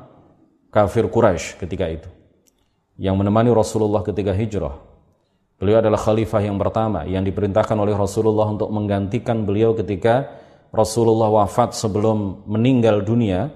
kafir 0.73 1.05
Quraisy 1.05 1.61
ketika 1.61 1.85
itu 1.85 2.09
yang 2.97 3.13
menemani 3.13 3.53
Rasulullah 3.53 4.01
ketika 4.01 4.33
hijrah. 4.33 4.73
Beliau 5.57 5.81
adalah 5.81 5.97
khalifah 5.97 6.41
yang 6.41 6.57
pertama 6.57 7.05
yang 7.05 7.25
diperintahkan 7.25 7.77
oleh 7.77 7.93
Rasulullah 7.97 8.49
untuk 8.49 8.69
menggantikan 8.69 9.41
beliau 9.41 9.73
ketika 9.73 10.29
Rasulullah 10.69 11.29
wafat 11.33 11.73
sebelum 11.73 12.45
meninggal 12.45 13.01
dunia. 13.01 13.53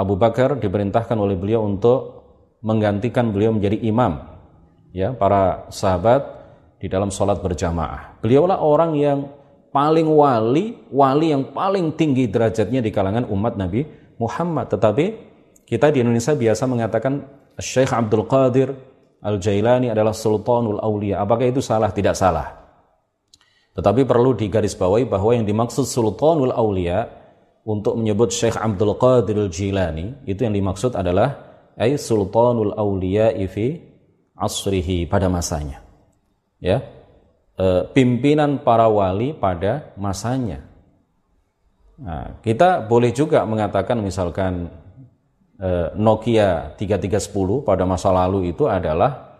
Abu 0.00 0.16
Bakar 0.16 0.56
diperintahkan 0.56 1.16
oleh 1.20 1.36
beliau 1.36 1.60
untuk 1.68 2.24
menggantikan 2.64 3.28
beliau 3.28 3.52
menjadi 3.52 3.76
imam 3.84 4.16
ya 4.96 5.12
para 5.12 5.68
sahabat 5.68 6.24
di 6.80 6.88
dalam 6.88 7.12
sholat 7.12 7.44
berjamaah. 7.44 8.16
Beliaulah 8.24 8.64
orang 8.64 8.96
yang 8.96 9.28
paling 9.68 10.08
wali, 10.08 10.80
wali 10.88 11.36
yang 11.36 11.52
paling 11.52 11.92
tinggi 11.92 12.26
derajatnya 12.32 12.80
di 12.80 12.88
kalangan 12.88 13.28
umat 13.28 13.60
Nabi 13.60 13.84
Muhammad. 14.16 14.72
Tetapi 14.72 15.04
kita 15.68 15.92
di 15.92 16.00
Indonesia 16.00 16.32
biasa 16.32 16.64
mengatakan 16.64 17.20
Syekh 17.60 17.92
Abdul 17.92 18.24
Qadir 18.24 18.72
Al-Jailani 19.20 19.92
adalah 19.92 20.16
Sultanul 20.16 20.80
Aulia. 20.80 21.20
Apakah 21.20 21.44
itu 21.44 21.60
salah? 21.60 21.92
Tidak 21.92 22.16
salah. 22.16 22.56
Tetapi 23.76 24.08
perlu 24.08 24.32
digarisbawahi 24.32 25.04
bahwa 25.04 25.36
yang 25.36 25.44
dimaksud 25.44 25.84
Sultanul 25.84 26.56
Aulia 26.56 27.19
untuk 27.64 27.96
menyebut 28.00 28.32
Syekh 28.32 28.56
Abdul 28.56 28.96
Qadir 28.96 29.36
Al-Jilani 29.36 30.24
itu 30.24 30.40
yang 30.44 30.56
dimaksud 30.56 30.96
adalah 30.96 31.36
ay 31.76 31.96
Sultanul 31.96 32.72
Aulia 32.76 33.32
fi 33.48 33.78
asrihi 34.36 35.04
pada 35.04 35.28
masanya. 35.28 35.84
Ya. 36.60 36.84
E, 37.56 37.84
pimpinan 37.92 38.64
para 38.64 38.88
wali 38.88 39.36
pada 39.36 39.92
masanya. 39.96 40.64
Nah, 42.00 42.40
kita 42.40 42.84
boleh 42.88 43.12
juga 43.12 43.44
mengatakan 43.44 44.00
misalkan 44.00 44.72
Eh, 45.60 45.88
Nokia 45.92 46.72
3310 46.80 47.60
pada 47.68 47.84
masa 47.84 48.08
lalu 48.08 48.48
itu 48.48 48.64
adalah 48.64 49.36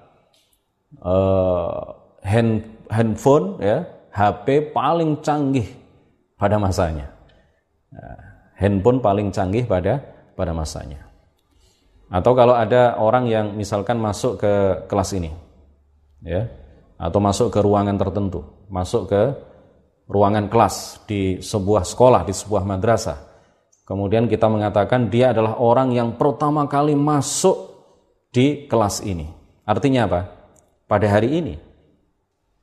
uh, 1.00 1.96
hand, 2.20 2.60
handphone 2.92 3.56
ya 3.56 3.88
HP 4.12 4.76
paling 4.76 5.24
canggih 5.24 5.64
pada 6.36 6.60
masanya. 6.60 7.08
Handphone 8.60 9.00
paling 9.02 9.32
canggih 9.34 9.66
pada 9.66 9.98
pada 10.36 10.52
masanya. 10.54 11.06
Atau 12.10 12.34
kalau 12.34 12.58
ada 12.58 12.98
orang 12.98 13.30
yang 13.30 13.54
misalkan 13.54 13.98
masuk 13.98 14.42
ke 14.42 14.52
kelas 14.90 15.14
ini, 15.14 15.30
ya, 16.26 16.50
atau 16.98 17.22
masuk 17.22 17.54
ke 17.54 17.62
ruangan 17.62 17.94
tertentu, 17.94 18.42
masuk 18.66 19.10
ke 19.10 19.22
ruangan 20.10 20.50
kelas 20.50 21.06
di 21.06 21.38
sebuah 21.38 21.86
sekolah, 21.86 22.26
di 22.26 22.34
sebuah 22.34 22.66
madrasah, 22.66 23.30
Kemudian 23.90 24.30
kita 24.30 24.46
mengatakan 24.46 25.10
dia 25.10 25.34
adalah 25.34 25.58
orang 25.58 25.90
yang 25.90 26.14
pertama 26.14 26.70
kali 26.70 26.94
masuk 26.94 27.74
di 28.30 28.70
kelas 28.70 29.02
ini. 29.02 29.26
Artinya 29.66 30.06
apa? 30.06 30.20
Pada 30.86 31.10
hari 31.10 31.42
ini. 31.42 31.58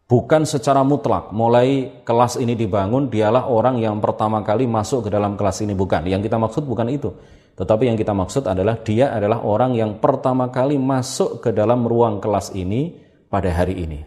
Bukan 0.07 0.47
secara 0.47 0.87
mutlak, 0.87 1.35
mulai 1.35 1.99
kelas 2.07 2.39
ini 2.39 2.55
dibangun, 2.55 3.11
dialah 3.11 3.51
orang 3.51 3.75
yang 3.83 3.99
pertama 3.99 4.39
kali 4.39 4.63
masuk 4.63 5.03
ke 5.03 5.09
dalam 5.11 5.35
kelas 5.35 5.59
ini. 5.67 5.75
Bukan, 5.75 6.07
yang 6.07 6.23
kita 6.23 6.39
maksud 6.39 6.63
bukan 6.63 6.87
itu. 6.87 7.11
Tetapi 7.59 7.91
yang 7.91 7.99
kita 7.99 8.15
maksud 8.15 8.47
adalah 8.47 8.79
dia 8.79 9.11
adalah 9.11 9.43
orang 9.43 9.75
yang 9.75 9.99
pertama 9.99 10.47
kali 10.47 10.79
masuk 10.79 11.43
ke 11.43 11.51
dalam 11.51 11.83
ruang 11.83 12.23
kelas 12.23 12.55
ini 12.55 12.95
pada 13.27 13.51
hari 13.51 13.83
ini. 13.83 13.99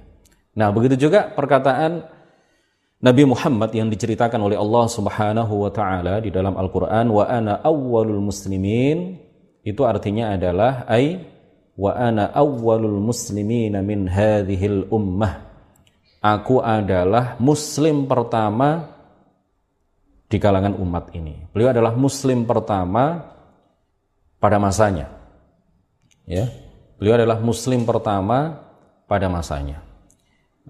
Nah, 0.57 0.73
begitu 0.73 0.97
juga 0.97 1.29
perkataan 1.37 2.01
Nabi 3.05 3.29
Muhammad 3.29 3.69
yang 3.77 3.93
diceritakan 3.93 4.41
oleh 4.41 4.57
Allah 4.57 4.87
Subhanahu 4.89 5.69
wa 5.69 5.71
taala 5.73 6.25
di 6.25 6.33
dalam 6.33 6.57
Al-Qur'an 6.57 7.13
wa 7.13 7.29
ana 7.29 7.61
awwalul 7.61 8.25
muslimin 8.25 9.21
itu 9.65 9.85
artinya 9.85 10.33
adalah 10.33 10.89
ai 10.89 11.21
wa 11.77 11.93
ana 11.93 12.33
awwalul 12.33 13.01
muslimina 13.01 13.81
min 13.85 14.05
hadhil 14.05 14.89
ummah 14.93 15.50
aku 16.21 16.61
adalah 16.61 17.41
muslim 17.41 18.05
pertama 18.05 18.87
di 20.31 20.39
kalangan 20.39 20.79
umat 20.79 21.11
ini. 21.17 21.51
Beliau 21.51 21.75
adalah 21.75 21.97
muslim 21.97 22.47
pertama 22.47 23.27
pada 24.39 24.63
masanya. 24.63 25.11
Ya. 26.29 26.47
Beliau 27.01 27.19
adalah 27.19 27.43
muslim 27.43 27.83
pertama 27.83 28.63
pada 29.11 29.27
masanya. 29.27 29.83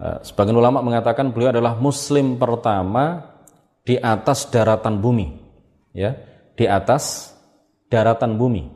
Eh, 0.00 0.18
sebagian 0.24 0.56
ulama 0.56 0.80
mengatakan 0.80 1.28
beliau 1.34 1.52
adalah 1.52 1.76
muslim 1.76 2.40
pertama 2.40 3.28
di 3.84 4.00
atas 4.00 4.48
daratan 4.48 4.96
bumi. 4.96 5.28
Ya. 5.92 6.16
Di 6.56 6.64
atas 6.64 7.36
daratan 7.92 8.40
bumi. 8.40 8.70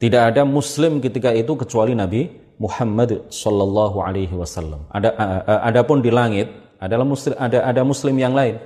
Tidak 0.00 0.22
ada 0.32 0.44
muslim 0.48 1.04
ketika 1.04 1.36
itu 1.36 1.52
kecuali 1.56 1.92
Nabi 1.92 2.45
Muhammad 2.56 3.28
sallallahu 3.28 4.00
alaihi 4.00 4.32
wasallam. 4.32 4.88
Ada 4.88 5.12
adapun 5.60 6.00
di 6.00 6.08
langit 6.08 6.48
adalah 6.80 7.04
muslim 7.04 7.36
ada 7.36 7.64
ada 7.64 7.82
muslim 7.84 8.16
yang 8.16 8.32
lain. 8.32 8.56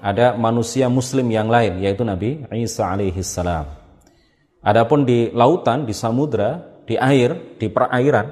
Ada 0.00 0.32
manusia 0.34 0.88
muslim 0.88 1.28
yang 1.28 1.52
lain 1.52 1.78
yaitu 1.84 2.02
Nabi 2.02 2.42
Isa 2.56 2.88
alaihi 2.88 3.20
salam. 3.20 3.68
Adapun 4.60 5.04
di 5.08 5.32
lautan, 5.32 5.88
di 5.88 5.92
samudra, 5.92 6.82
di 6.84 6.96
air, 6.96 7.56
di 7.56 7.68
perairan 7.68 8.28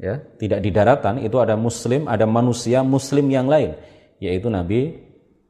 ya, 0.00 0.16
tidak 0.36 0.60
di 0.64 0.70
daratan 0.72 1.20
itu 1.20 1.36
ada 1.40 1.56
muslim, 1.58 2.08
ada 2.08 2.24
manusia 2.24 2.80
muslim 2.86 3.26
yang 3.28 3.48
lain 3.50 3.74
yaitu 4.22 4.48
Nabi 4.48 4.94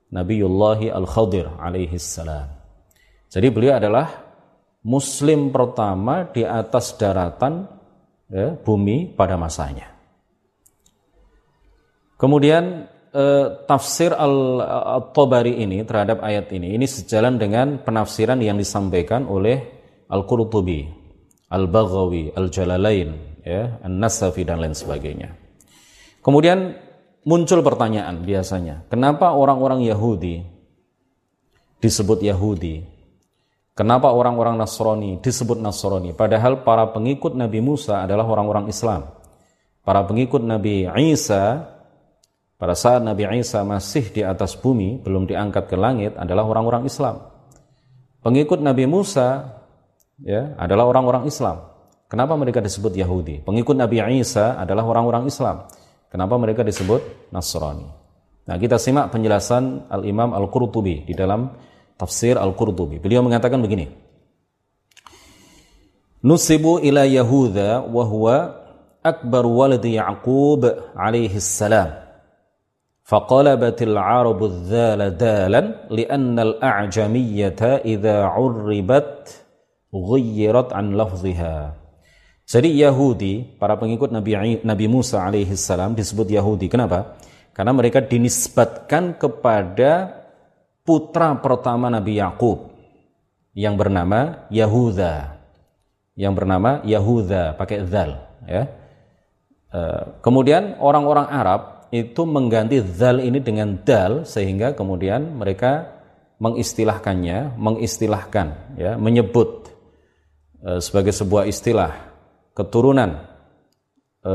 Nabiullahi 0.08 0.88
Al-Khadir 0.88 1.60
alaihi 1.60 2.00
salam. 2.00 2.48
Jadi 3.28 3.48
beliau 3.52 3.76
adalah 3.76 4.08
muslim 4.80 5.52
pertama 5.52 6.24
di 6.32 6.48
atas 6.48 6.96
daratan 6.96 7.77
ya, 8.32 8.56
bumi 8.56 9.12
pada 9.12 9.34
masanya. 9.40 9.92
Kemudian 12.18 12.90
eh, 13.14 13.46
tafsir 13.64 14.10
Al-Tabari 14.10 15.62
ini 15.62 15.86
terhadap 15.86 16.20
ayat 16.20 16.50
ini 16.52 16.74
ini 16.74 16.86
sejalan 16.86 17.38
dengan 17.38 17.80
penafsiran 17.82 18.38
yang 18.42 18.58
disampaikan 18.58 19.24
oleh 19.28 19.62
Al-Qurtubi, 20.08 20.88
Al-Baghawi, 21.52 22.32
Al-Jalalain, 22.32 23.40
ya, 23.44 23.78
An-Nasafi 23.84 24.42
dan 24.42 24.60
lain 24.60 24.74
sebagainya. 24.74 25.36
Kemudian 26.24 26.74
muncul 27.28 27.60
pertanyaan 27.60 28.24
biasanya, 28.24 28.88
kenapa 28.88 29.36
orang-orang 29.36 29.84
Yahudi 29.84 30.42
disebut 31.78 32.24
Yahudi 32.26 32.97
Kenapa 33.78 34.10
orang-orang 34.10 34.58
Nasrani 34.58 35.22
disebut 35.22 35.62
Nasrani? 35.62 36.10
Padahal 36.10 36.66
para 36.66 36.90
pengikut 36.90 37.38
Nabi 37.38 37.62
Musa 37.62 38.02
adalah 38.02 38.26
orang-orang 38.26 38.66
Islam. 38.66 39.06
Para 39.86 40.02
pengikut 40.02 40.42
Nabi 40.42 40.90
Isa 41.14 41.62
pada 42.58 42.74
saat 42.74 43.06
Nabi 43.06 43.22
Isa 43.38 43.62
masih 43.62 44.10
di 44.10 44.26
atas 44.26 44.58
bumi, 44.58 44.98
belum 44.98 45.30
diangkat 45.30 45.70
ke 45.70 45.78
langit 45.78 46.18
adalah 46.18 46.42
orang-orang 46.50 46.90
Islam. 46.90 47.22
Pengikut 48.18 48.58
Nabi 48.58 48.90
Musa 48.90 49.62
ya 50.26 50.58
adalah 50.58 50.90
orang-orang 50.90 51.30
Islam. 51.30 51.62
Kenapa 52.10 52.34
mereka 52.34 52.58
disebut 52.58 52.98
Yahudi? 52.98 53.46
Pengikut 53.46 53.78
Nabi 53.78 54.02
Isa 54.18 54.58
adalah 54.58 54.90
orang-orang 54.90 55.30
Islam. 55.30 55.70
Kenapa 56.10 56.34
mereka 56.34 56.66
disebut 56.66 57.30
Nasrani? 57.30 57.86
Nah, 58.42 58.58
kita 58.58 58.74
simak 58.74 59.14
penjelasan 59.14 59.86
Al-Imam 59.86 60.34
Al-Qurtubi 60.34 61.06
di 61.06 61.14
dalam 61.14 61.46
tafsir 61.97 62.35
Al-Qurtubi. 62.39 62.99
Beliau 62.99 63.21
mengatakan 63.25 63.61
begini. 63.61 63.89
Nusibu 66.23 66.79
ila 66.79 67.03
Yahuda 67.03 67.83
wa 67.83 68.03
huwa 68.07 68.35
akbar 69.03 69.43
waladi 69.43 69.99
Ya'qub 69.99 70.95
alaihi 70.95 71.39
salam. 71.43 72.03
فقلبت 73.03 73.79
العرب 73.83 74.39
الذال 74.43 75.01
دالا 75.19 75.61
لأن 75.91 76.39
الأعجمية 76.39 77.61
إذا 77.83 78.17
عربت 78.23 79.21
غيرت 79.91 80.69
عن 80.73 80.85
لفظها 80.95 81.83
Jadi 82.43 82.75
Yahudi, 82.75 83.55
para 83.55 83.79
pengikut 83.79 84.11
Nabi 84.11 84.35
Nabi 84.67 84.85
Musa 84.91 85.23
alaihi 85.23 85.55
salam 85.55 85.95
disebut 85.95 86.27
Yahudi. 86.27 86.67
Kenapa? 86.67 87.15
Karena 87.55 87.71
mereka 87.71 88.03
dinisbatkan 88.03 89.15
kepada 89.15 90.16
putra 90.88 91.36
pertama 91.36 91.92
Nabi 91.92 92.16
Yakub 92.16 92.72
yang 93.52 93.76
bernama 93.76 94.48
Yahuda. 94.48 95.36
Yang 96.16 96.32
bernama 96.32 96.80
Yahuda 96.88 97.60
pakai 97.60 97.84
zal 97.84 98.16
ya. 98.48 98.64
E, 99.68 99.80
kemudian 100.24 100.80
orang-orang 100.80 101.28
Arab 101.28 101.92
itu 101.92 102.24
mengganti 102.24 102.80
zal 102.80 103.20
ini 103.20 103.36
dengan 103.44 103.76
dal 103.84 104.24
sehingga 104.24 104.72
kemudian 104.72 105.36
mereka 105.36 106.00
mengistilahkannya 106.40 107.60
mengistilahkan 107.60 108.80
ya 108.80 108.96
menyebut 108.96 109.68
e, 110.64 110.80
sebagai 110.80 111.12
sebuah 111.12 111.44
istilah 111.44 111.92
keturunan 112.56 113.28
e, 114.24 114.34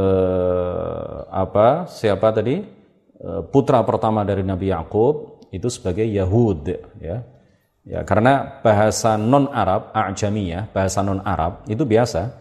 apa 1.34 1.90
siapa 1.90 2.30
tadi? 2.30 2.86
Putra 3.24 3.80
pertama 3.88 4.28
dari 4.28 4.44
Nabi 4.44 4.68
Yakub 4.68 5.33
itu 5.54 5.70
sebagai 5.70 6.04
Yahud 6.10 6.66
ya. 6.98 7.22
Ya, 7.84 8.00
karena 8.08 8.64
bahasa 8.64 9.20
non 9.20 9.52
Arab, 9.52 9.92
ajamiyah, 9.92 10.72
bahasa 10.72 11.04
non 11.04 11.20
Arab 11.20 11.68
itu 11.68 11.84
biasa 11.84 12.32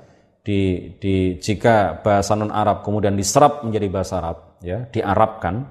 di, 0.47 0.95
di 1.03 1.35
jika 1.43 1.99
bahasa 1.99 2.39
non 2.39 2.55
Arab 2.55 2.87
kemudian 2.87 3.19
diserap 3.19 3.67
menjadi 3.67 3.91
bahasa 3.91 4.23
Arab, 4.23 4.63
ya, 4.63 4.87
diarabkan, 4.95 5.67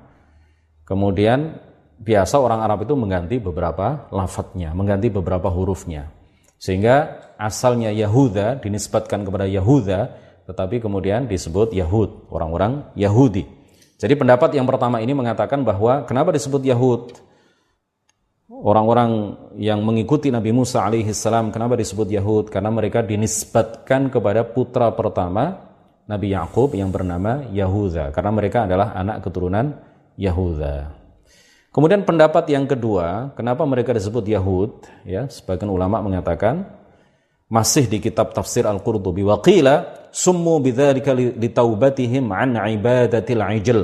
kemudian 0.83 1.55
biasa 2.03 2.35
orang 2.35 2.67
Arab 2.67 2.83
itu 2.83 2.99
mengganti 2.99 3.39
beberapa 3.39 4.11
lafadznya, 4.11 4.75
mengganti 4.75 5.07
beberapa 5.07 5.47
hurufnya. 5.47 6.11
Sehingga 6.59 7.31
asalnya 7.39 7.95
Yahuda 7.95 8.59
dinisbatkan 8.59 9.23
kepada 9.23 9.47
Yahuda, 9.47 10.19
tetapi 10.51 10.83
kemudian 10.83 11.31
disebut 11.31 11.71
Yahud, 11.71 12.27
orang-orang 12.27 12.91
Yahudi. 12.99 13.47
Jadi 13.95 14.19
pendapat 14.19 14.51
yang 14.51 14.67
pertama 14.67 14.99
ini 14.99 15.15
mengatakan 15.15 15.63
bahwa 15.63 16.03
kenapa 16.03 16.35
disebut 16.35 16.59
Yahud? 16.65 17.30
Orang-orang 18.61 19.35
yang 19.57 19.81
mengikuti 19.81 20.29
Nabi 20.29 20.53
Musa 20.53 20.85
alaihi 20.85 21.11
salam 21.11 21.49
kenapa 21.49 21.73
disebut 21.73 22.07
Yahud? 22.07 22.53
Karena 22.53 22.69
mereka 22.69 23.01
dinisbatkan 23.01 24.13
kepada 24.13 24.45
putra 24.45 24.93
pertama 24.93 25.73
Nabi 26.05 26.33
Yakub 26.33 26.71
yang 26.77 26.93
bernama 26.93 27.45
Yahuda 27.49 28.13
karena 28.13 28.31
mereka 28.31 28.69
adalah 28.69 28.93
anak 28.93 29.25
keturunan 29.25 29.81
Yahuda. 30.17 31.01
Kemudian 31.71 32.03
pendapat 32.03 32.51
yang 32.51 32.67
kedua, 32.67 33.31
kenapa 33.31 33.63
mereka 33.63 33.95
disebut 33.95 34.27
Yahud? 34.27 34.83
Ya, 35.07 35.23
sebagian 35.31 35.71
ulama 35.71 36.03
mengatakan 36.03 36.67
masih 37.47 37.87
di 37.87 38.03
kitab 38.03 38.35
tafsir 38.35 38.67
Al-Qurtubi 38.67 39.23
waqila 39.23 40.07
summu 40.11 40.59
bidzalika 40.59 41.15
litaubatihim 41.15 42.27
an 42.27 42.59
ibadatil 42.59 43.43
ijl. 43.55 43.79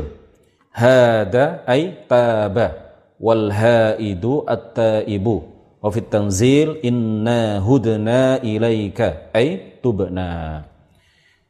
Hada 0.75 1.63
ay 1.63 2.05
taba 2.11 2.86
wal 3.21 3.49
haidu 3.49 4.45
at-taibu. 4.45 5.37
Wa 5.77 5.89
fit 5.93 6.09
tanzil 6.09 6.81
inna 6.81 7.61
hudna 7.61 8.41
ilaika 8.41 9.29
ay 9.33 9.77
tubna. 9.81 10.65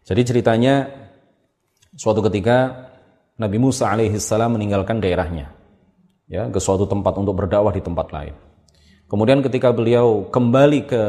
Jadi 0.03 0.21
ceritanya 0.23 0.87
suatu 1.95 2.19
ketika 2.27 2.87
Nabi 3.39 3.57
Musa 3.59 3.87
alaihi 3.87 4.19
salam 4.19 4.55
meninggalkan 4.55 4.99
daerahnya 4.99 5.51
ya 6.27 6.51
ke 6.51 6.59
suatu 6.59 6.83
tempat 6.87 7.15
untuk 7.15 7.39
berdakwah 7.39 7.71
di 7.71 7.79
tempat 7.79 8.11
lain. 8.11 8.35
Kemudian 9.07 9.39
ketika 9.39 9.71
beliau 9.71 10.27
kembali 10.27 10.79
ke 10.83 11.03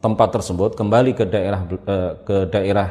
tempat 0.00 0.40
tersebut 0.40 0.76
kembali 0.76 1.16
ke 1.16 1.24
daerah 1.28 1.60
eh, 1.68 2.12
ke 2.24 2.36
daerah 2.48 2.88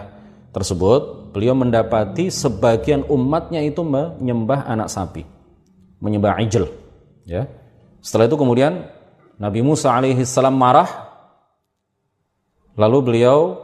tersebut 0.54 1.34
beliau 1.34 1.58
mendapati 1.58 2.30
sebagian 2.30 3.06
umatnya 3.10 3.62
itu 3.62 3.82
menyembah 3.86 4.65
anak 4.65 4.89
sapi 4.89 5.33
menyembah 6.04 6.36
ijl. 6.44 6.68
Ya. 7.24 7.48
Setelah 8.04 8.28
itu 8.28 8.36
kemudian 8.36 8.92
Nabi 9.39 9.63
Musa 9.63 9.96
alaihi 9.96 10.28
salam 10.28 10.60
marah 10.60 10.92
lalu 12.76 13.00
beliau 13.00 13.63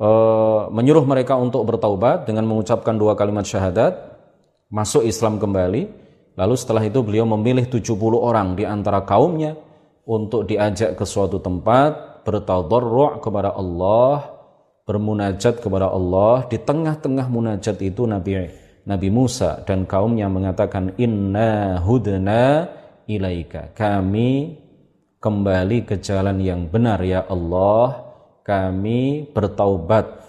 uh, 0.00 0.72
menyuruh 0.72 1.04
mereka 1.04 1.36
untuk 1.36 1.68
bertaubat 1.68 2.24
dengan 2.24 2.48
mengucapkan 2.48 2.96
dua 2.96 3.12
kalimat 3.12 3.44
syahadat, 3.44 3.92
masuk 4.72 5.04
Islam 5.04 5.36
kembali. 5.36 6.02
Lalu 6.34 6.54
setelah 6.58 6.82
itu 6.82 6.98
beliau 6.98 7.22
memilih 7.30 7.70
70 7.70 7.94
orang 8.18 8.58
di 8.58 8.66
antara 8.66 9.06
kaumnya 9.06 9.54
untuk 10.02 10.50
diajak 10.50 10.98
ke 10.98 11.06
suatu 11.06 11.38
tempat 11.38 12.26
bertadarru' 12.26 13.22
kepada 13.22 13.54
Allah, 13.54 14.34
bermunajat 14.82 15.62
kepada 15.62 15.94
Allah. 15.94 16.42
Di 16.50 16.58
tengah-tengah 16.58 17.30
munajat 17.30 17.78
itu 17.86 18.02
Nabi 18.02 18.63
Nabi 18.84 19.08
Musa 19.08 19.64
dan 19.64 19.88
kaumnya 19.88 20.28
mengatakan 20.28 20.92
inna 21.00 21.80
hudna 21.80 22.68
ilaika 23.08 23.72
kami 23.72 24.60
kembali 25.20 25.88
ke 25.88 26.00
jalan 26.04 26.36
yang 26.40 26.68
benar 26.68 27.00
ya 27.00 27.24
Allah 27.24 28.04
kami 28.44 29.24
bertaubat 29.32 30.24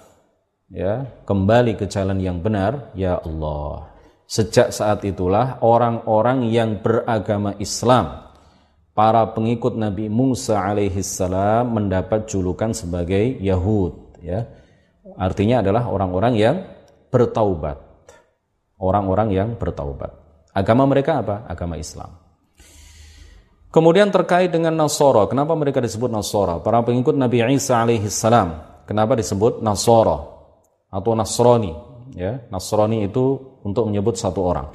ya, 0.71 1.05
kembali 1.27 1.75
ke 1.75 1.85
jalan 1.85 2.17
yang 2.17 2.39
benar 2.39 2.95
ya 2.95 3.19
Allah. 3.19 3.91
Sejak 4.25 4.73
saat 4.73 5.05
itulah 5.05 5.61
orang-orang 5.61 6.49
yang 6.49 6.81
beragama 6.81 7.53
Islam 7.61 8.25
para 8.97 9.35
pengikut 9.35 9.77
Nabi 9.77 10.09
Musa 10.09 10.57
alaihissalam 10.65 11.69
mendapat 11.69 12.25
julukan 12.25 12.73
sebagai 12.73 13.37
Yahud 13.37 14.17
ya. 14.25 14.49
Artinya 15.19 15.61
adalah 15.61 15.91
orang-orang 15.91 16.33
yang 16.33 16.55
bertaubat. 17.13 17.77
Orang-orang 18.85 19.33
yang 19.33 19.49
bertaubat. 19.57 20.13
Agama 20.53 20.85
mereka 20.85 21.25
apa? 21.25 21.49
Agama 21.49 21.75
Islam. 21.75 22.25
Kemudian 23.75 24.07
terkait 24.07 24.55
dengan 24.55 24.71
Nasoro, 24.71 25.27
kenapa 25.27 25.51
mereka 25.51 25.83
disebut 25.83 26.07
Nasoro? 26.07 26.63
Para 26.63 26.79
pengikut 26.79 27.11
Nabi 27.11 27.43
Isa 27.51 27.83
alaihissalam, 27.83 28.79
kenapa 28.87 29.19
disebut 29.19 29.59
Nasoro 29.59 30.17
atau 30.87 31.11
Nasrani? 31.11 31.75
Ya, 32.15 32.47
Nasrani 32.47 33.03
itu 33.03 33.35
untuk 33.67 33.91
menyebut 33.91 34.15
satu 34.15 34.47
orang. 34.47 34.71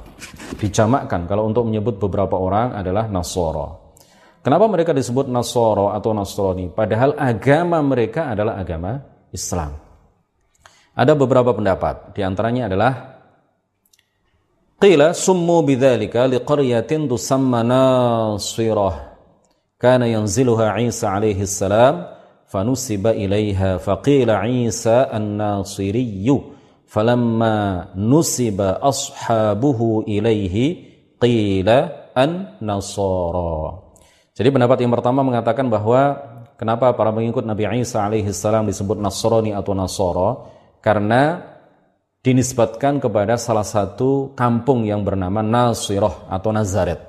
Dijamakkan 0.61 1.25
kalau 1.25 1.49
untuk 1.49 1.65
menyebut 1.65 1.97
beberapa 1.97 2.37
orang 2.37 2.77
adalah 2.77 3.09
Nasoro. 3.09 3.97
Kenapa 4.45 4.69
mereka 4.69 4.93
disebut 4.93 5.25
Nasoro 5.25 5.89
atau 5.89 6.13
Nasrani? 6.13 6.69
Padahal 6.69 7.17
agama 7.17 7.81
mereka 7.81 8.29
adalah 8.29 8.61
agama 8.61 9.01
Islam. 9.33 9.81
Ada 10.93 11.17
beberapa 11.17 11.57
pendapat, 11.57 12.13
di 12.13 12.21
antaranya 12.21 12.69
adalah 12.69 13.10
Qila 14.81 15.13
summu 15.13 15.61
bidzalika 15.61 16.25
liqaryatin 16.25 17.05
tusamma 17.05 17.61
Nasirah. 17.61 19.13
Kana 19.77 20.09
yanziluha 20.09 20.73
Isa 20.81 21.13
alaihi 21.13 21.45
salam 21.45 22.09
fanusiba 22.49 23.13
ilaiha 23.13 23.77
faqila 23.77 24.41
Isa 24.49 25.05
an-Nasiriyyu 25.13 26.57
falamma 26.89 27.93
nusiba 27.93 28.81
ashabuhu 28.81 30.09
ilaihi 30.09 30.65
qila 31.21 32.09
an-Nasara. 32.17 33.85
Jadi 34.33 34.49
pendapat 34.49 34.81
yang 34.81 34.97
pertama 34.97 35.21
mengatakan 35.21 35.69
bahwa 35.69 36.17
kenapa 36.57 36.89
para 36.97 37.13
pengikut 37.13 37.45
Nabi 37.45 37.85
Isa 37.85 38.01
alaihi 38.01 38.33
salam 38.33 38.65
disebut 38.65 38.97
Nasrani 38.97 39.53
atau 39.53 39.77
Nasara? 39.77 40.29
Karena 40.81 41.51
dinisbatkan 42.21 43.01
kepada 43.01 43.33
salah 43.37 43.65
satu 43.65 44.37
kampung 44.37 44.85
yang 44.85 45.01
bernama 45.01 45.41
Nasirah 45.41 46.29
atau 46.29 46.53
Nazaret. 46.53 47.01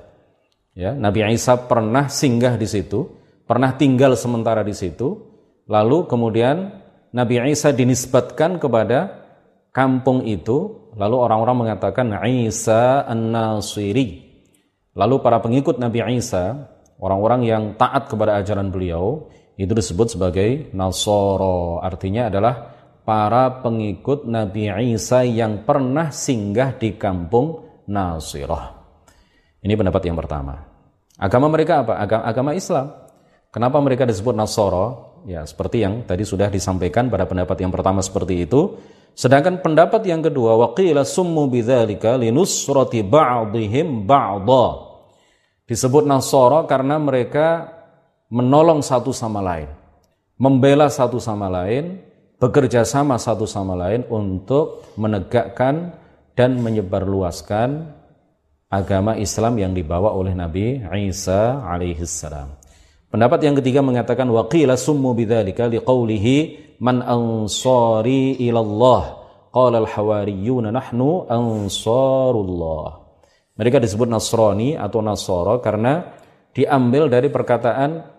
Ya, 0.73 0.97
Nabi 0.97 1.21
Isa 1.29 1.53
pernah 1.69 2.09
singgah 2.09 2.57
di 2.57 2.65
situ, 2.65 3.05
pernah 3.45 3.77
tinggal 3.77 4.17
sementara 4.17 4.65
di 4.65 4.73
situ, 4.73 5.21
lalu 5.69 6.09
kemudian 6.09 6.81
Nabi 7.13 7.37
Isa 7.53 7.69
dinisbatkan 7.69 8.57
kepada 8.57 9.21
kampung 9.69 10.25
itu, 10.25 10.89
lalu 10.97 11.15
orang-orang 11.21 11.69
mengatakan 11.69 12.09
Isa 12.25 13.05
An-Nasiri. 13.05 14.33
Lalu 14.97 15.15
para 15.21 15.37
pengikut 15.45 15.77
Nabi 15.77 16.01
Isa, 16.17 16.73
orang-orang 16.97 17.45
yang 17.45 17.63
taat 17.77 18.09
kepada 18.09 18.41
ajaran 18.41 18.73
beliau, 18.73 19.29
itu 19.61 19.69
disebut 19.77 20.17
sebagai 20.17 20.73
Nasoro. 20.73 21.77
Artinya 21.85 22.33
adalah 22.33 22.72
para 23.03 23.63
pengikut 23.63 24.23
Nabi 24.27 24.71
Isa 24.95 25.27
yang 25.27 25.67
pernah 25.67 26.11
singgah 26.11 26.75
di 26.75 26.95
kampung 26.95 27.63
Nasirah. 27.87 28.83
Ini 29.63 29.73
pendapat 29.75 30.03
yang 30.07 30.15
pertama. 30.19 30.59
Agama 31.19 31.47
mereka 31.47 31.83
apa? 31.83 31.99
Agama, 31.99 32.23
agama 32.27 32.51
Islam. 32.55 32.87
Kenapa 33.53 33.77
mereka 33.79 34.03
disebut 34.03 34.33
Nasoro? 34.33 35.15
Ya, 35.23 35.45
seperti 35.47 35.85
yang 35.85 36.03
tadi 36.03 36.27
sudah 36.27 36.51
disampaikan 36.51 37.07
pada 37.07 37.23
pendapat 37.23 37.55
yang 37.63 37.71
pertama 37.71 38.03
seperti 38.03 38.43
itu. 38.43 38.75
Sedangkan 39.13 39.61
pendapat 39.61 40.03
yang 40.09 40.25
kedua, 40.25 40.57
waqila 40.57 41.05
summu 41.05 41.47
bidzalika 41.47 42.17
linusrati 42.17 43.05
ba'dihim 43.05 44.09
ba'dha. 44.09 44.67
Disebut 45.69 46.03
Nasoro 46.03 46.65
karena 46.67 46.99
mereka 46.99 47.71
menolong 48.27 48.81
satu 48.81 49.13
sama 49.13 49.39
lain, 49.39 49.69
membela 50.35 50.89
satu 50.89 51.21
sama 51.21 51.47
lain, 51.47 52.01
bekerja 52.43 52.83
sama 52.83 53.15
satu 53.15 53.47
sama 53.47 53.71
lain 53.79 54.03
untuk 54.11 54.91
menegakkan 54.99 55.95
dan 56.35 56.59
menyebarluaskan 56.59 57.87
agama 58.67 59.15
Islam 59.15 59.55
yang 59.63 59.71
dibawa 59.71 60.11
oleh 60.11 60.35
Nabi 60.35 60.83
Isa 61.07 61.63
alaihi 61.63 62.03
salam. 62.03 62.59
Pendapat 63.07 63.47
yang 63.47 63.55
ketiga 63.63 63.79
mengatakan 63.79 64.27
waqila 64.27 64.75
summu 64.75 65.15
bidzalika 65.15 65.71
liqaulihi 65.71 66.75
man 66.83 66.99
ansari 66.99 68.35
ilallah 68.43 69.23
qala 69.55 69.79
al-hawariyuna 69.79 70.75
nahnu 70.75 71.31
ansarullah. 71.31 73.07
Mereka 73.55 73.77
disebut 73.79 74.09
Nasrani 74.09 74.73
atau 74.73 74.99
Nasoro 74.99 75.61
karena 75.61 76.01
diambil 76.57 77.05
dari 77.05 77.29
perkataan 77.29 78.12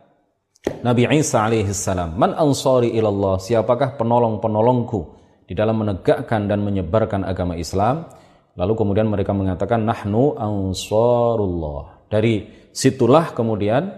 Nabi 0.64 1.08
Isa 1.16 1.44
alaihissalam, 1.44 2.16
Man 2.16 2.36
ansari 2.36 2.92
ilallah, 2.92 3.40
siapakah 3.40 3.96
penolong-penolongku 4.00 5.00
di 5.48 5.52
dalam 5.56 5.80
menegakkan 5.80 6.44
dan 6.44 6.60
menyebarkan 6.64 7.24
agama 7.24 7.56
Islam? 7.56 8.08
Lalu 8.56 8.72
kemudian 8.76 9.08
mereka 9.08 9.32
mengatakan, 9.32 9.84
Nahnu 9.84 10.36
ansarullah. 10.36 12.08
Dari 12.08 12.68
situlah 12.72 13.32
kemudian 13.32 13.92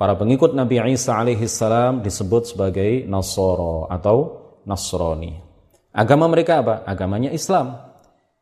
para 0.00 0.16
pengikut 0.16 0.56
Nabi 0.56 0.80
Isa 0.92 1.20
alaihissalam 1.20 2.00
disebut 2.00 2.56
sebagai 2.56 3.04
Nasoro 3.04 3.84
atau 3.88 4.40
Nasrani. 4.64 5.36
Agama 5.92 6.28
mereka 6.32 6.64
apa? 6.64 6.84
Agamanya 6.88 7.28
Islam. 7.32 7.76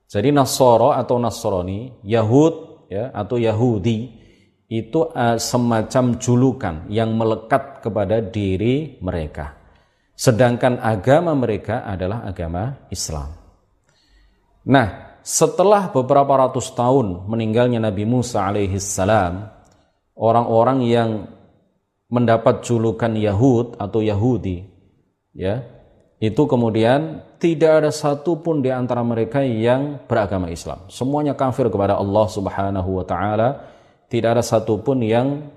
Jadi 0.06 0.30
Nasoro 0.30 0.94
atau 0.94 1.18
Nasrani, 1.18 1.90
Yahud 2.02 2.86
ya, 2.86 3.10
atau 3.12 3.36
Yahudi, 3.36 4.27
itu 4.68 5.08
uh, 5.08 5.40
semacam 5.40 6.20
julukan 6.20 6.84
yang 6.92 7.16
melekat 7.16 7.80
kepada 7.80 8.20
diri 8.20 9.00
mereka. 9.00 9.56
Sedangkan 10.12 10.76
agama 10.84 11.32
mereka 11.32 11.88
adalah 11.88 12.28
agama 12.28 12.76
Islam. 12.92 13.32
Nah, 14.68 15.16
setelah 15.24 15.88
beberapa 15.88 16.36
ratus 16.36 16.76
tahun 16.76 17.24
meninggalnya 17.24 17.80
Nabi 17.80 18.04
Musa 18.04 18.44
alaihissalam, 18.44 19.48
orang-orang 20.20 20.84
yang 20.84 21.10
mendapat 22.12 22.60
julukan 22.60 23.12
Yahud 23.16 23.80
atau 23.80 24.04
Yahudi, 24.04 24.68
ya, 25.32 25.64
itu 26.18 26.42
kemudian 26.44 27.24
tidak 27.38 27.86
ada 27.86 27.90
satupun 27.94 28.58
di 28.58 28.74
antara 28.74 29.06
mereka 29.06 29.40
yang 29.40 30.02
beragama 30.04 30.50
Islam. 30.50 30.90
Semuanya 30.90 31.38
kafir 31.38 31.70
kepada 31.70 31.94
Allah 31.94 32.26
Subhanahu 32.26 32.90
wa 32.98 33.04
taala 33.06 33.48
tidak 34.08 34.40
ada 34.40 34.44
satupun 34.44 35.04
yang 35.04 35.52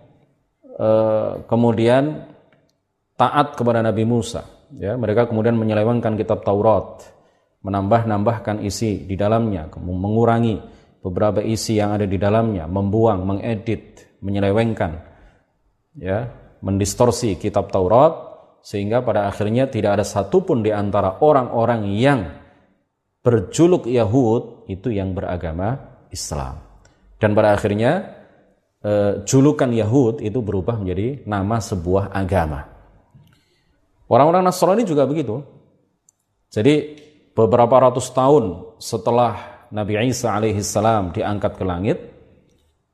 uh, 0.76 1.44
kemudian 1.48 2.28
taat 3.16 3.56
kepada 3.56 3.80
Nabi 3.80 4.04
Musa. 4.04 4.44
Ya, 4.72 4.96
mereka 4.96 5.28
kemudian 5.28 5.60
menyelewengkan 5.60 6.16
kitab 6.16 6.48
Taurat, 6.48 7.04
menambah-nambahkan 7.64 8.64
isi 8.64 9.04
di 9.04 9.20
dalamnya, 9.20 9.68
mengurangi 9.76 10.64
beberapa 11.04 11.44
isi 11.44 11.76
yang 11.76 11.92
ada 11.92 12.08
di 12.08 12.16
dalamnya, 12.16 12.72
membuang, 12.72 13.28
mengedit, 13.28 14.16
menyelewengkan, 14.24 14.92
ya, 16.00 16.32
mendistorsi 16.64 17.36
kitab 17.36 17.68
Taurat 17.68 18.32
sehingga 18.62 19.02
pada 19.02 19.26
akhirnya 19.28 19.68
tidak 19.68 20.00
ada 20.00 20.06
satupun 20.06 20.62
di 20.62 20.70
antara 20.70 21.20
orang-orang 21.20 21.92
yang 21.98 22.20
berjuluk 23.26 23.90
Yahud 23.90 24.70
itu 24.70 24.94
yang 24.94 25.18
beragama 25.18 26.00
Islam. 26.14 26.62
Dan 27.18 27.38
pada 27.38 27.54
akhirnya 27.54 28.21
e, 28.82 29.24
julukan 29.24 29.70
Yahud 29.70 30.20
itu 30.20 30.42
berubah 30.42 30.82
menjadi 30.82 31.24
nama 31.24 31.62
sebuah 31.62 32.12
agama. 32.12 32.68
Orang-orang 34.12 34.44
Nasrani 34.44 34.84
juga 34.84 35.08
begitu. 35.08 35.40
Jadi 36.52 37.00
beberapa 37.32 37.80
ratus 37.80 38.12
tahun 38.12 38.76
setelah 38.76 39.64
Nabi 39.72 39.96
Isa 40.12 40.36
alaihissalam 40.36 41.16
diangkat 41.16 41.56
ke 41.56 41.64
langit, 41.64 41.98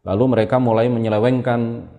lalu 0.06 0.38
mereka 0.38 0.62
mulai 0.62 0.94
menyelewengkan 0.94 1.90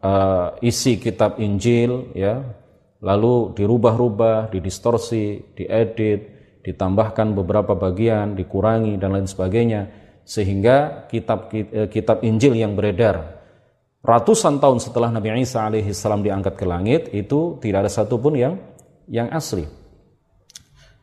uh, 0.00 0.56
isi 0.64 0.96
kitab 0.96 1.36
Injil, 1.36 2.16
ya, 2.16 2.40
lalu 3.04 3.52
dirubah-rubah, 3.60 4.48
didistorsi, 4.48 5.52
diedit, 5.52 6.38
ditambahkan 6.64 7.36
beberapa 7.36 7.76
bagian, 7.76 8.32
dikurangi 8.32 8.96
dan 8.96 9.20
lain 9.20 9.28
sebagainya 9.28 10.07
sehingga 10.28 11.08
kitab 11.08 11.48
eh, 11.56 11.88
kitab 11.88 12.20
Injil 12.20 12.52
yang 12.52 12.76
beredar 12.76 13.40
ratusan 14.04 14.60
tahun 14.60 14.76
setelah 14.76 15.08
Nabi 15.08 15.40
Isa 15.40 15.64
alaihi 15.64 15.96
salam 15.96 16.20
diangkat 16.20 16.52
ke 16.52 16.68
langit 16.68 17.08
itu 17.16 17.56
tidak 17.64 17.88
ada 17.88 17.90
satupun 17.90 18.36
yang 18.36 18.60
yang 19.08 19.32
asli. 19.32 19.64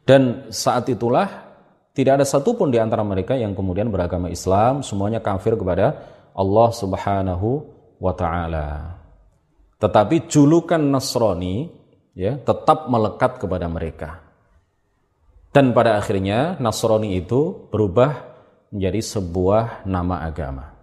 Dan 0.05 0.53
saat 0.53 0.85
itulah 0.93 1.57
tidak 1.97 2.21
ada 2.21 2.25
satupun 2.27 2.69
di 2.69 2.77
antara 2.77 3.01
mereka 3.01 3.33
yang 3.33 3.57
kemudian 3.57 3.89
beragama 3.89 4.29
Islam, 4.29 4.85
semuanya 4.85 5.17
kafir 5.17 5.57
kepada 5.57 6.05
Allah 6.37 6.69
Subhanahu 6.69 7.65
wa 7.97 8.13
taala. 8.13 9.01
Tetapi 9.81 10.29
julukan 10.29 10.77
Nasrani 10.77 11.73
ya, 12.13 12.37
tetap 12.37 12.85
melekat 12.93 13.41
kepada 13.41 13.65
mereka. 13.65 14.21
Dan 15.49 15.73
pada 15.73 15.97
akhirnya 15.97 16.59
Nasrani 16.61 17.17
itu 17.17 17.65
berubah 17.73 18.34
menjadi 18.73 19.01
sebuah 19.01 19.85
nama 19.85 20.25
agama. 20.25 20.73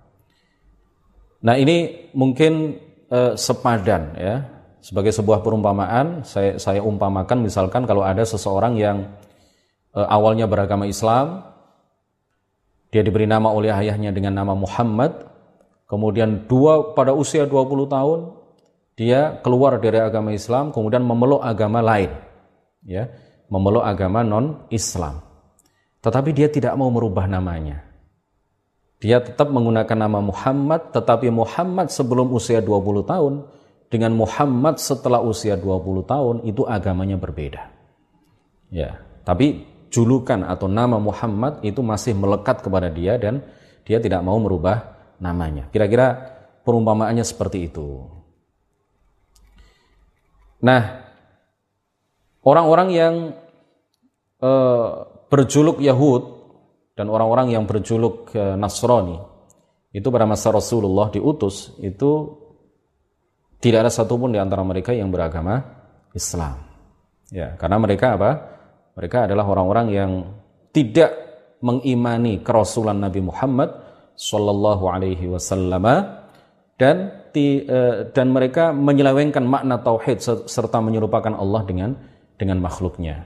Nah, 1.42 1.58
ini 1.58 2.08
mungkin 2.14 2.78
eh, 3.10 3.34
sepadan 3.34 4.02
ya. 4.18 4.36
Sebagai 4.82 5.14
sebuah 5.14 5.46
perumpamaan, 5.46 6.26
saya 6.26 6.58
saya 6.58 6.82
umpamakan 6.82 7.46
misalkan 7.46 7.86
kalau 7.86 8.02
ada 8.02 8.26
seseorang 8.26 8.74
yang 8.74 9.14
eh, 9.94 10.06
awalnya 10.06 10.50
beragama 10.50 10.90
Islam, 10.90 11.46
dia 12.90 13.02
diberi 13.06 13.26
nama 13.26 13.50
oleh 13.50 13.70
ayahnya 13.70 14.10
dengan 14.10 14.42
nama 14.42 14.58
Muhammad, 14.58 15.22
kemudian 15.86 16.50
dua 16.50 16.98
pada 16.98 17.14
usia 17.14 17.46
20 17.46 17.86
tahun 17.86 18.20
dia 18.92 19.40
keluar 19.40 19.80
dari 19.80 19.96
agama 20.02 20.36
Islam 20.36 20.68
kemudian 20.74 21.00
memeluk 21.06 21.40
agama 21.40 21.78
lain. 21.80 22.10
Ya 22.82 23.06
memeluk 23.52 23.84
agama 23.84 24.24
non-Islam. 24.24 25.20
Tetapi 26.02 26.30
dia 26.34 26.50
tidak 26.50 26.74
mau 26.74 26.90
merubah 26.90 27.30
namanya. 27.30 27.86
Dia 28.98 29.22
tetap 29.22 29.50
menggunakan 29.50 29.98
nama 29.98 30.18
Muhammad, 30.22 30.94
tetapi 30.94 31.30
Muhammad 31.30 31.90
sebelum 31.90 32.30
usia 32.34 32.62
20 32.62 33.02
tahun 33.06 33.34
dengan 33.90 34.14
Muhammad 34.14 34.78
setelah 34.78 35.22
usia 35.22 35.58
20 35.58 36.06
tahun 36.06 36.36
itu 36.46 36.66
agamanya 36.66 37.18
berbeda. 37.18 37.70
Ya, 38.70 39.02
tapi 39.22 39.68
julukan 39.92 40.42
atau 40.46 40.66
nama 40.66 40.96
Muhammad 40.96 41.60
itu 41.60 41.84
masih 41.84 42.16
melekat 42.16 42.64
kepada 42.64 42.88
dia 42.88 43.20
dan 43.20 43.44
dia 43.84 44.00
tidak 44.00 44.24
mau 44.24 44.38
merubah 44.40 44.96
namanya. 45.20 45.68
Kira-kira 45.68 46.18
perumpamaannya 46.64 47.22
seperti 47.26 47.68
itu. 47.68 48.08
Nah, 50.62 51.04
orang-orang 52.46 52.88
yang 52.94 53.14
uh, 54.40 55.11
berjuluk 55.32 55.80
Yahud 55.80 56.22
dan 56.92 57.08
orang-orang 57.08 57.56
yang 57.56 57.64
berjuluk 57.64 58.28
uh, 58.36 58.52
Nasrani 58.52 59.16
itu 59.96 60.04
pada 60.12 60.28
masa 60.28 60.52
Rasulullah 60.52 61.08
diutus 61.08 61.72
itu 61.80 62.36
tidak 63.64 63.88
ada 63.88 63.92
satupun 63.92 64.36
di 64.36 64.40
antara 64.40 64.60
mereka 64.60 64.92
yang 64.92 65.08
beragama 65.08 65.64
Islam. 66.12 66.60
Ya, 67.32 67.56
karena 67.56 67.80
mereka 67.80 68.20
apa? 68.20 68.30
Mereka 68.92 69.24
adalah 69.30 69.48
orang-orang 69.48 69.86
yang 69.88 70.10
tidak 70.76 71.16
mengimani 71.64 72.44
kerasulan 72.44 73.00
Nabi 73.00 73.24
Muhammad 73.24 73.72
sallallahu 74.18 74.84
alaihi 74.92 75.30
wasallam 75.32 75.88
dan 76.76 76.96
uh, 77.32 78.12
dan 78.12 78.26
mereka 78.28 78.76
menyelewengkan 78.76 79.46
makna 79.48 79.80
tauhid 79.80 80.20
serta 80.44 80.84
menyerupakan 80.84 81.32
Allah 81.32 81.64
dengan 81.64 81.96
dengan 82.36 82.60
makhluknya. 82.60 83.24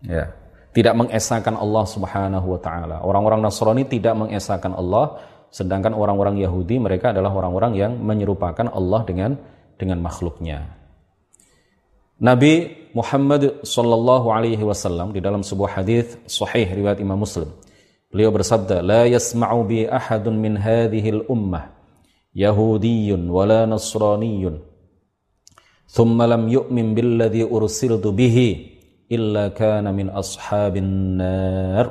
Ya. 0.00 0.39
Tidak 0.70 0.94
mengesahkan 0.94 1.58
Allah 1.58 1.84
Subhanahu 1.84 2.46
wa 2.54 2.60
taala. 2.62 3.02
Orang-orang 3.02 3.42
Nasrani 3.42 3.86
tidak 3.86 4.14
mengesahkan 4.14 4.70
Allah, 4.70 5.18
sedangkan 5.50 5.94
orang-orang 5.98 6.38
Yahudi 6.38 6.78
mereka 6.78 7.10
adalah 7.10 7.34
orang-orang 7.34 7.74
yang 7.74 7.92
menyerupakan 7.98 8.70
Allah 8.70 9.02
dengan 9.02 9.34
dengan 9.74 9.98
makhluknya. 9.98 10.78
Nabi 12.20 12.70
Muhammad 12.92 13.64
sallallahu 13.64 14.28
alaihi 14.28 14.60
wasallam 14.60 15.16
di 15.16 15.24
dalam 15.24 15.40
sebuah 15.40 15.80
hadis 15.80 16.20
sahih 16.28 16.68
riwayat 16.68 17.00
Imam 17.00 17.18
Muslim. 17.18 17.48
Beliau 18.12 18.30
bersabda, 18.30 18.84
"La 18.84 19.08
yasma'u 19.08 19.64
bi 19.64 19.88
ahadun 19.88 20.36
min 20.36 20.58
hadhihi 20.58 21.22
al-ummah 21.22 21.80
yahudiyyun 22.34 23.26
wala 23.26 23.66
nasraniyyun 23.66 24.62
thumma 25.90 26.30
lam 26.30 26.46
yu'min 26.46 26.94
billadhi 26.94 27.42
ursiltu 27.42 28.14
bihi 28.14 28.79
illa 29.10 29.50
kana 29.50 29.90
min 29.90 30.08
ashabin 30.08 31.18
nar. 31.18 31.86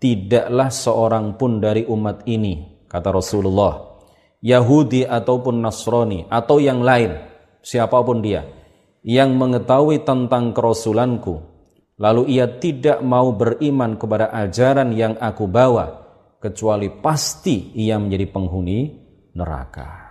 Tidaklah 0.00 0.68
seorang 0.72 1.36
pun 1.36 1.60
dari 1.60 1.84
umat 1.84 2.24
ini 2.28 2.84
kata 2.88 3.08
Rasulullah. 3.12 3.90
Yahudi 4.40 5.04
ataupun 5.04 5.60
Nasrani 5.60 6.24
atau 6.32 6.56
yang 6.56 6.80
lain 6.80 7.12
siapa 7.60 8.00
pun 8.00 8.24
dia 8.24 8.48
yang 9.04 9.36
mengetahui 9.36 10.04
tentang 10.04 10.56
kerasulanku. 10.56 11.48
Lalu 12.00 12.40
ia 12.40 12.48
tidak 12.48 13.04
mau 13.04 13.36
beriman 13.36 14.00
kepada 14.00 14.32
ajaran 14.32 14.96
yang 14.96 15.20
aku 15.20 15.44
bawa 15.44 16.00
kecuali 16.40 16.88
pasti 16.88 17.76
ia 17.76 18.00
menjadi 18.00 18.24
penghuni 18.32 18.88
neraka. 19.36 20.08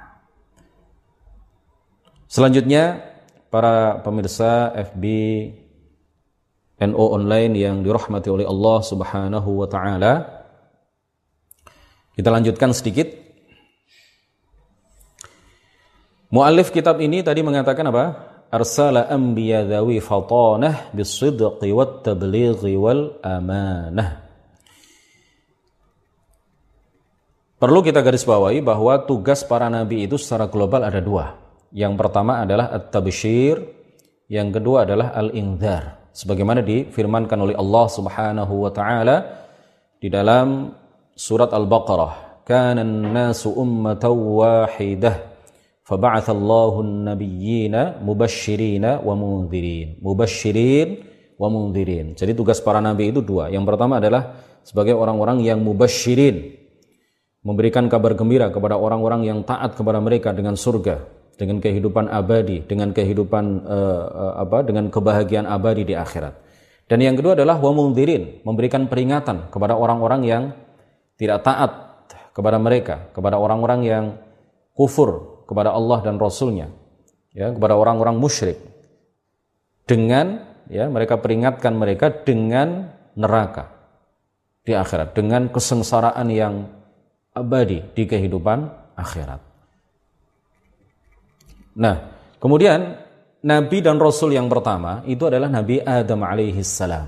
Selanjutnya 2.29 3.01
para 3.49 4.05
pemirsa 4.05 4.69
FB 4.93 5.03
NO 6.79 7.05
online 7.11 7.59
yang 7.59 7.83
dirahmati 7.83 8.31
oleh 8.31 8.47
Allah 8.47 8.79
Subhanahu 8.79 9.49
wa 9.59 9.67
taala. 9.67 10.13
Kita 12.15 12.31
lanjutkan 12.31 12.71
sedikit. 12.71 13.11
Muallif 16.31 16.71
kitab 16.71 17.03
ini 17.03 17.19
tadi 17.19 17.43
mengatakan 17.43 17.83
apa? 17.91 18.05
Arsala 18.49 19.11
anbiya 19.11 19.67
dhawi 19.67 19.99
fatanah 19.99 20.95
bisidqi 20.95 21.69
wat 21.75 22.07
tablighi 22.07 22.79
wal 22.79 23.19
amanah. 23.27 24.23
Perlu 27.59 27.83
kita 27.83 27.99
garis 27.99 28.23
bawahi 28.23 28.63
bahwa 28.63 29.03
tugas 29.03 29.43
para 29.43 29.67
nabi 29.67 30.07
itu 30.07 30.15
secara 30.15 30.47
global 30.47 30.87
ada 30.87 31.03
dua. 31.03 31.35
Yang 31.75 31.93
pertama 31.99 32.39
adalah 32.39 32.71
at-tabsyir, 32.71 33.67
yang 34.31 34.47
kedua 34.55 34.87
adalah 34.87 35.11
al-indhar 35.11 35.98
sebagaimana 36.13 36.65
difirmankan 36.65 37.39
oleh 37.39 37.55
Allah 37.55 37.85
Subhanahu 37.89 38.53
wa 38.67 38.71
taala 38.73 39.45
di 39.99 40.07
dalam 40.07 40.71
surat 41.13 41.51
Al-Baqarah 41.51 42.43
kana 42.47 42.81
an-nasu 42.81 43.53
ummatan 43.53 44.13
wahidah 44.13 45.15
an-nabiyyina 45.89 48.01
mubashshirina 48.01 49.01
wa 49.01 49.13
mundzirin 49.17 49.97
mubashshirin 49.99 50.89
wa 51.35 51.47
mundzirin 51.49 52.13
jadi 52.13 52.37
tugas 52.37 52.61
para 52.61 52.77
nabi 52.77 53.09
itu 53.09 53.25
dua. 53.25 53.49
Yang 53.49 53.73
pertama 53.73 53.97
adalah 53.97 54.37
sebagai 54.61 54.93
orang-orang 54.93 55.41
yang 55.41 55.65
mubashirin 55.65 56.61
memberikan 57.41 57.87
kabar 57.87 58.13
gembira 58.13 58.51
kepada 58.51 58.75
orang-orang 58.75 59.25
yang 59.25 59.39
taat 59.47 59.73
kepada 59.73 60.03
mereka 60.03 60.35
dengan 60.35 60.59
surga 60.59 61.18
dengan 61.39 61.63
kehidupan 61.63 62.11
abadi, 62.11 62.67
dengan 62.67 62.91
kehidupan 62.91 63.63
uh, 63.63 64.43
apa, 64.43 64.67
dengan 64.67 64.91
kebahagiaan 64.91 65.47
abadi 65.47 65.87
di 65.87 65.95
akhirat. 65.95 66.35
Dan 66.91 66.99
yang 66.99 67.15
kedua 67.15 67.39
adalah 67.39 67.55
wa 67.63 67.71
mundhirin, 67.71 68.43
memberikan 68.43 68.91
peringatan 68.91 69.47
kepada 69.47 69.79
orang-orang 69.79 70.21
yang 70.27 70.43
tidak 71.15 71.47
taat 71.47 71.71
kepada 72.35 72.59
mereka, 72.59 73.07
kepada 73.15 73.39
orang-orang 73.39 73.79
yang 73.87 74.05
kufur 74.75 75.39
kepada 75.47 75.71
Allah 75.71 76.03
dan 76.03 76.19
Rasulnya, 76.19 76.67
ya, 77.31 77.55
kepada 77.55 77.79
orang-orang 77.79 78.19
musyrik. 78.19 78.59
Dengan 79.87 80.43
ya 80.67 80.85
mereka 80.91 81.17
peringatkan 81.17 81.73
mereka 81.73 82.11
dengan 82.11 82.93
neraka 83.15 83.73
di 84.67 84.75
akhirat, 84.75 85.15
dengan 85.15 85.47
kesengsaraan 85.49 86.27
yang 86.29 86.67
abadi 87.33 87.81
di 87.95 88.03
kehidupan 88.05 88.69
akhirat. 88.99 89.48
Nah, 91.79 91.95
kemudian 92.43 92.99
Nabi 93.39 93.79
dan 93.79 93.95
Rasul 94.03 94.35
yang 94.35 94.51
pertama 94.51 94.99
itu 95.07 95.23
adalah 95.23 95.47
Nabi 95.47 95.79
Adam 95.79 96.27
alaihi 96.27 96.59
salam. 96.59 97.07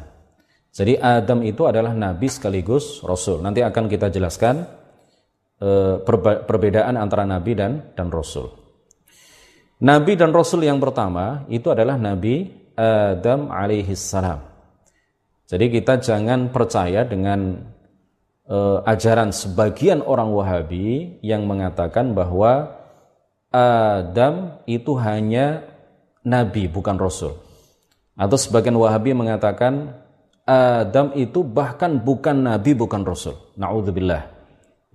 Jadi 0.72 0.96
Adam 0.96 1.44
itu 1.44 1.68
adalah 1.68 1.92
Nabi 1.92 2.32
sekaligus 2.32 3.04
Rasul. 3.04 3.44
Nanti 3.44 3.60
akan 3.60 3.92
kita 3.92 4.08
jelaskan 4.08 4.64
uh, 5.60 6.00
perbedaan 6.48 6.96
antara 6.96 7.28
Nabi 7.28 7.52
dan 7.52 7.92
dan 7.92 8.08
Rasul. 8.08 8.48
Nabi 9.84 10.16
dan 10.16 10.32
Rasul 10.32 10.64
yang 10.64 10.80
pertama 10.80 11.44
itu 11.52 11.68
adalah 11.68 12.00
Nabi 12.00 12.48
Adam 12.80 13.52
alaihi 13.52 13.92
salam. 14.00 14.40
Jadi 15.52 15.68
kita 15.68 16.00
jangan 16.00 16.48
percaya 16.48 17.04
dengan 17.04 17.60
uh, 18.48 18.80
ajaran 18.88 19.36
sebagian 19.36 20.00
orang 20.00 20.32
Wahabi 20.32 21.20
yang 21.20 21.44
mengatakan 21.44 22.16
bahwa 22.16 22.81
Adam 23.52 24.64
itu 24.64 24.96
hanya 24.96 25.68
nabi 26.24 26.72
bukan 26.72 26.96
rasul. 26.96 27.36
Atau 28.16 28.40
sebagian 28.40 28.80
Wahabi 28.80 29.12
mengatakan 29.12 29.92
Adam 30.48 31.12
itu 31.20 31.44
bahkan 31.44 32.00
bukan 32.00 32.48
nabi 32.48 32.72
bukan 32.72 33.04
rasul. 33.04 33.36
Nauzubillah. 33.60 34.24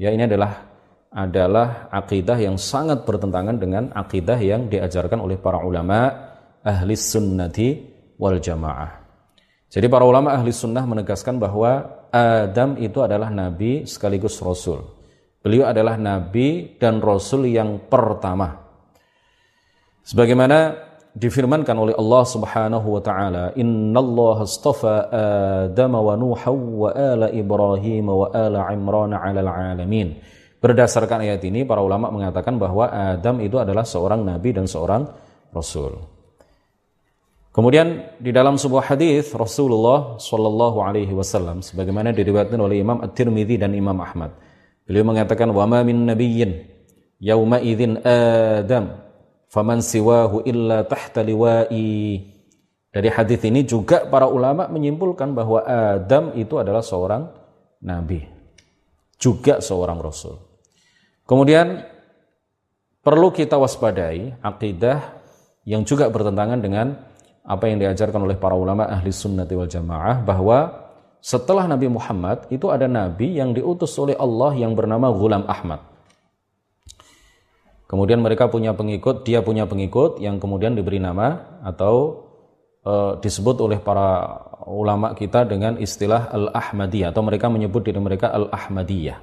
Ya 0.00 0.12
ini 0.12 0.24
adalah 0.24 0.72
adalah 1.12 1.88
akidah 1.92 2.36
yang 2.36 2.56
sangat 2.60 3.04
bertentangan 3.08 3.56
dengan 3.56 3.88
akidah 3.92 4.36
yang 4.36 4.68
diajarkan 4.68 5.20
oleh 5.20 5.40
para 5.40 5.60
ulama 5.64 6.12
ahli 6.60 6.92
sunnati 6.96 7.68
wal 8.20 8.40
jamaah. 8.40 9.04
Jadi 9.68 9.86
para 9.88 10.04
ulama 10.08 10.32
ahli 10.32 10.52
sunnah 10.52 10.84
menegaskan 10.84 11.36
bahwa 11.36 11.84
Adam 12.08 12.80
itu 12.80 13.04
adalah 13.04 13.28
nabi 13.28 13.84
sekaligus 13.84 14.40
rasul. 14.40 14.95
Beliau 15.46 15.70
adalah 15.70 15.94
nabi 15.94 16.74
dan 16.74 16.98
rasul 16.98 17.46
yang 17.46 17.86
pertama. 17.86 18.66
Sebagaimana 20.02 20.74
difirmankan 21.14 21.78
oleh 21.78 21.94
Allah 21.94 22.24
Subhanahu 22.26 22.98
wa 22.98 22.98
taala, 22.98 23.54
"Innallaha 23.54 24.42
astafa 24.42 25.06
Adam 25.70 26.02
wa 26.02 26.18
Nuha 26.18 26.50
wa 26.50 26.90
ala 26.90 27.30
Ibrahim 27.30 28.10
wa 28.10 28.26
ala 28.34 28.74
Imran 28.74 29.14
'alal 29.14 29.46
'alamin." 29.46 30.18
Berdasarkan 30.58 31.22
ayat 31.22 31.38
ini 31.46 31.62
para 31.62 31.78
ulama 31.78 32.10
mengatakan 32.10 32.58
bahwa 32.58 32.90
Adam 32.90 33.38
itu 33.38 33.54
adalah 33.62 33.86
seorang 33.86 34.26
nabi 34.26 34.50
dan 34.50 34.66
seorang 34.66 35.06
rasul. 35.54 35.94
Kemudian 37.54 38.18
di 38.18 38.34
dalam 38.34 38.58
sebuah 38.58 38.90
hadis 38.90 39.30
Rasulullah 39.30 40.18
Shallallahu 40.18 40.82
alaihi 40.82 41.14
wasallam 41.14 41.62
sebagaimana 41.62 42.10
diriwayatkan 42.10 42.58
oleh 42.58 42.82
Imam 42.82 42.98
At-Tirmidzi 42.98 43.62
dan 43.62 43.78
Imam 43.78 43.94
Ahmad. 44.02 44.45
Beliau 44.86 45.02
mengatakan 45.02 45.50
wa 45.50 45.66
ma 45.66 45.82
min 45.82 46.06
nabiyyin 46.06 46.62
yauma 47.18 47.58
idzin 47.58 47.98
Adam 48.06 48.94
faman 49.50 49.82
siwahu 49.82 50.46
illa 50.46 50.86
tahta 50.86 51.26
liwa'i. 51.26 52.22
Dari 52.94 53.12
hadis 53.12 53.44
ini 53.44 53.66
juga 53.66 54.08
para 54.08 54.24
ulama 54.24 54.70
menyimpulkan 54.72 55.36
bahwa 55.36 55.60
Adam 55.66 56.32
itu 56.32 56.56
adalah 56.56 56.80
seorang 56.80 57.28
nabi 57.84 58.24
juga 59.20 59.60
seorang 59.60 60.00
rasul. 60.00 60.40
Kemudian 61.26 61.82
perlu 63.02 63.34
kita 63.34 63.58
waspadai 63.58 64.40
akidah 64.40 65.18
yang 65.66 65.82
juga 65.82 66.08
bertentangan 66.08 66.62
dengan 66.62 66.94
apa 67.42 67.66
yang 67.66 67.82
diajarkan 67.82 68.22
oleh 68.22 68.38
para 68.38 68.54
ulama 68.54 68.86
ahli 68.86 69.10
sunnati 69.10 69.52
wal 69.58 69.68
jamaah 69.68 70.22
bahwa 70.22 70.85
setelah 71.20 71.66
Nabi 71.66 71.90
Muhammad 71.90 72.46
itu 72.52 72.70
ada 72.70 72.86
nabi 72.86 73.36
yang 73.36 73.50
diutus 73.56 73.92
oleh 73.98 74.14
Allah 74.14 74.54
yang 74.54 74.72
bernama 74.78 75.10
Ghulam 75.10 75.44
Ahmad 75.48 75.96
Kemudian 77.86 78.18
mereka 78.18 78.50
punya 78.50 78.74
pengikut, 78.74 79.22
dia 79.22 79.46
punya 79.46 79.62
pengikut 79.62 80.18
yang 80.18 80.42
kemudian 80.42 80.74
diberi 80.74 80.98
nama 80.98 81.38
atau 81.62 82.26
e, 82.82 83.22
disebut 83.22 83.62
oleh 83.62 83.78
para 83.78 84.42
ulama 84.66 85.14
kita 85.14 85.46
dengan 85.46 85.78
istilah 85.78 86.34
Al-Ahmadiyah 86.34 87.14
atau 87.14 87.22
mereka 87.22 87.46
menyebut 87.46 87.86
diri 87.86 88.02
mereka 88.02 88.34
Al-Ahmadiyah. 88.34 89.18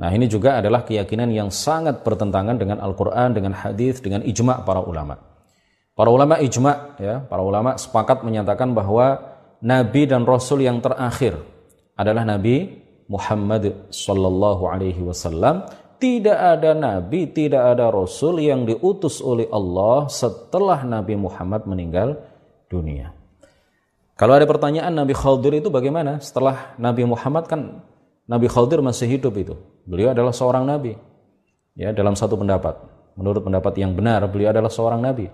Nah, 0.00 0.08
ini 0.16 0.24
juga 0.32 0.56
adalah 0.56 0.80
keyakinan 0.88 1.28
yang 1.28 1.52
sangat 1.52 2.00
bertentangan 2.00 2.56
dengan 2.56 2.80
Al-Qur'an, 2.80 3.36
dengan 3.36 3.52
hadis, 3.52 4.00
dengan 4.00 4.24
ijma' 4.24 4.64
para 4.64 4.80
ulama. 4.80 5.20
Para 5.92 6.08
ulama 6.08 6.40
ijma' 6.40 6.96
ya, 6.96 7.20
para 7.20 7.44
ulama 7.44 7.76
sepakat 7.76 8.24
menyatakan 8.24 8.72
bahwa 8.72 9.36
nabi 9.64 10.06
dan 10.06 10.22
rasul 10.24 10.62
yang 10.62 10.78
terakhir 10.82 11.38
adalah 11.98 12.22
Nabi 12.22 12.78
Muhammad 13.10 13.90
sallallahu 13.90 14.68
alaihi 14.70 15.02
wasallam 15.02 15.66
tidak 15.98 16.38
ada 16.38 16.78
nabi, 16.78 17.26
tidak 17.26 17.74
ada 17.74 17.90
rasul 17.90 18.38
yang 18.38 18.62
diutus 18.62 19.18
oleh 19.18 19.50
Allah 19.50 20.06
setelah 20.06 20.86
Nabi 20.86 21.18
Muhammad 21.18 21.66
meninggal 21.66 22.22
dunia. 22.70 23.10
Kalau 24.14 24.34
ada 24.34 24.46
pertanyaan 24.46 24.94
Nabi 24.94 25.14
Khaldir 25.14 25.58
itu 25.62 25.70
bagaimana? 25.70 26.22
Setelah 26.22 26.74
Nabi 26.78 27.06
Muhammad 27.06 27.50
kan 27.50 27.82
Nabi 28.26 28.50
Khaldir 28.50 28.82
masih 28.82 29.06
hidup 29.06 29.34
itu. 29.38 29.54
Beliau 29.88 30.12
adalah 30.12 30.34
seorang 30.34 30.68
nabi. 30.68 30.98
Ya, 31.78 31.94
dalam 31.94 32.12
satu 32.12 32.36
pendapat. 32.36 32.76
Menurut 33.16 33.46
pendapat 33.46 33.72
yang 33.80 33.96
benar, 33.96 34.26
beliau 34.28 34.52
adalah 34.52 34.68
seorang 34.68 35.00
nabi. 35.00 35.32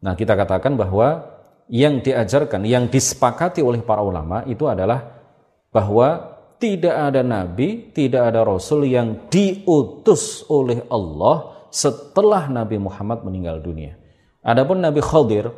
Nah, 0.00 0.14
kita 0.14 0.36
katakan 0.36 0.78
bahwa 0.78 1.26
yang 1.70 2.02
diajarkan, 2.02 2.66
yang 2.66 2.90
disepakati 2.90 3.62
oleh 3.62 3.80
para 3.86 4.02
ulama 4.02 4.42
itu 4.50 4.66
adalah 4.66 5.06
bahwa 5.70 6.38
tidak 6.58 6.92
ada 6.92 7.22
nabi, 7.22 7.94
tidak 7.94 8.34
ada 8.34 8.44
rasul 8.44 8.84
yang 8.84 9.30
diutus 9.30 10.44
oleh 10.50 10.84
Allah 10.90 11.64
setelah 11.70 12.50
Nabi 12.50 12.76
Muhammad 12.76 13.24
meninggal 13.24 13.62
dunia. 13.62 13.96
Adapun 14.42 14.82
Nabi 14.82 15.00
Khadir 15.00 15.48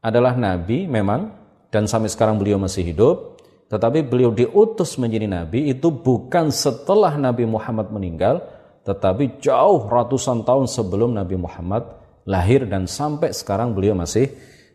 adalah 0.00 0.38
nabi 0.38 0.86
memang 0.86 1.34
dan 1.68 1.90
sampai 1.90 2.08
sekarang 2.08 2.38
beliau 2.38 2.56
masih 2.56 2.86
hidup, 2.86 3.36
tetapi 3.68 4.06
beliau 4.06 4.30
diutus 4.30 4.94
menjadi 4.96 5.26
nabi 5.26 5.74
itu 5.74 5.90
bukan 5.90 6.54
setelah 6.54 7.18
Nabi 7.18 7.44
Muhammad 7.44 7.90
meninggal, 7.90 8.38
tetapi 8.86 9.42
jauh 9.42 9.90
ratusan 9.90 10.46
tahun 10.46 10.70
sebelum 10.70 11.10
Nabi 11.16 11.34
Muhammad 11.34 11.84
lahir 12.24 12.64
dan 12.64 12.86
sampai 12.86 13.34
sekarang 13.34 13.74
beliau 13.74 13.98
masih 13.98 14.30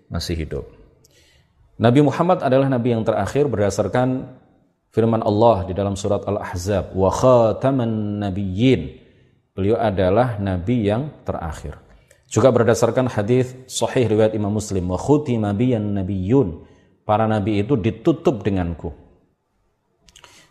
masih 0.09 0.35
hidup. 0.35 0.65
Nabi 1.79 2.03
Muhammad 2.03 2.43
adalah 2.43 2.67
nabi 2.67 2.91
yang 2.91 3.07
terakhir 3.07 3.47
berdasarkan 3.47 4.35
firman 4.91 5.23
Allah 5.23 5.63
di 5.63 5.73
dalam 5.77 5.95
surat 5.95 6.25
Al-Ahzab 6.27 6.91
wa 6.91 7.07
khataman 7.07 8.19
nabiyyin. 8.19 8.99
Beliau 9.55 9.79
adalah 9.79 10.35
nabi 10.41 10.91
yang 10.91 11.07
terakhir. 11.23 11.79
Juga 12.29 12.51
berdasarkan 12.51 13.09
hadis 13.09 13.55
sahih 13.65 14.05
riwayat 14.05 14.35
Imam 14.35 14.53
Muslim 14.53 14.91
wa 14.91 14.99
khutima 14.99 15.55
biyan 15.55 15.95
nabiyyun. 15.95 16.67
Para 17.07 17.25
nabi 17.25 17.63
itu 17.63 17.73
ditutup 17.73 18.45
denganku. 18.45 18.93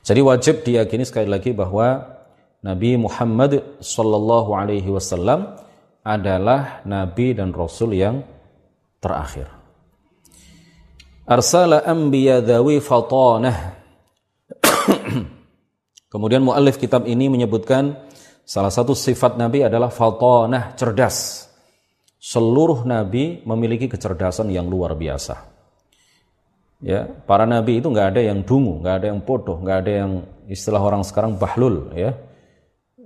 Jadi 0.03 0.21
wajib 0.25 0.65
diyakini 0.65 1.05
sekali 1.05 1.29
lagi 1.29 1.53
bahwa 1.53 2.19
Nabi 2.59 2.99
Muhammad 2.99 3.79
sallallahu 3.79 4.51
alaihi 4.51 4.91
wasallam 4.91 5.55
adalah 6.03 6.83
nabi 6.83 7.31
dan 7.31 7.55
rasul 7.55 7.95
yang 7.95 8.27
terakhir. 8.99 9.49
Arsala 11.29 11.85
anbiya 11.85 12.41
dhawi 12.41 12.81
fatanah 12.81 13.79
Kemudian 16.13 16.41
muallif 16.41 16.81
kitab 16.81 17.05
ini 17.05 17.29
menyebutkan 17.29 18.09
salah 18.49 18.73
satu 18.73 18.97
sifat 18.97 19.37
Nabi 19.37 19.65
adalah 19.65 19.93
faltanah, 19.93 20.73
cerdas. 20.73 21.49
Seluruh 22.19 22.83
nabi 22.83 23.47
memiliki 23.47 23.87
kecerdasan 23.87 24.51
yang 24.51 24.67
luar 24.67 24.99
biasa. 24.99 25.39
Ya, 26.83 27.07
para 27.07 27.47
nabi 27.47 27.79
itu 27.79 27.87
nggak 27.91 28.15
ada 28.15 28.21
yang 28.23 28.43
dungu, 28.43 28.83
nggak 28.83 28.95
ada 29.03 29.07
yang 29.15 29.21
bodoh, 29.23 29.63
nggak 29.63 29.79
ada 29.87 29.93
yang 30.03 30.11
istilah 30.51 30.83
orang 30.83 31.07
sekarang 31.07 31.39
bahlul, 31.39 31.95
ya. 31.95 32.19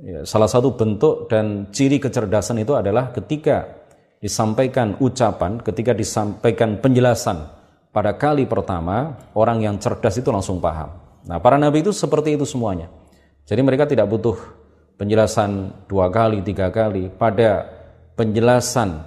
ya. 0.01 0.25
Salah 0.25 0.49
satu 0.49 0.73
bentuk 0.73 1.29
dan 1.29 1.69
ciri 1.73 2.01
kecerdasan 2.01 2.65
itu 2.65 2.73
adalah 2.73 3.13
ketika 3.13 3.82
disampaikan 4.23 4.95
ucapan, 5.03 5.59
ketika 5.59 5.91
disampaikan 5.91 6.79
penjelasan 6.79 7.43
pada 7.91 8.15
kali 8.15 8.47
pertama, 8.47 9.19
orang 9.35 9.67
yang 9.67 9.77
cerdas 9.83 10.15
itu 10.15 10.31
langsung 10.31 10.63
paham. 10.63 10.95
Nah, 11.27 11.43
para 11.43 11.59
nabi 11.59 11.83
itu 11.83 11.91
seperti 11.91 12.39
itu 12.39 12.47
semuanya. 12.47 12.87
Jadi 13.43 13.59
mereka 13.67 13.91
tidak 13.91 14.07
butuh 14.07 14.39
penjelasan 14.95 15.75
dua 15.91 16.07
kali, 16.07 16.39
tiga 16.47 16.71
kali. 16.71 17.11
Pada 17.11 17.67
penjelasan 18.15 19.03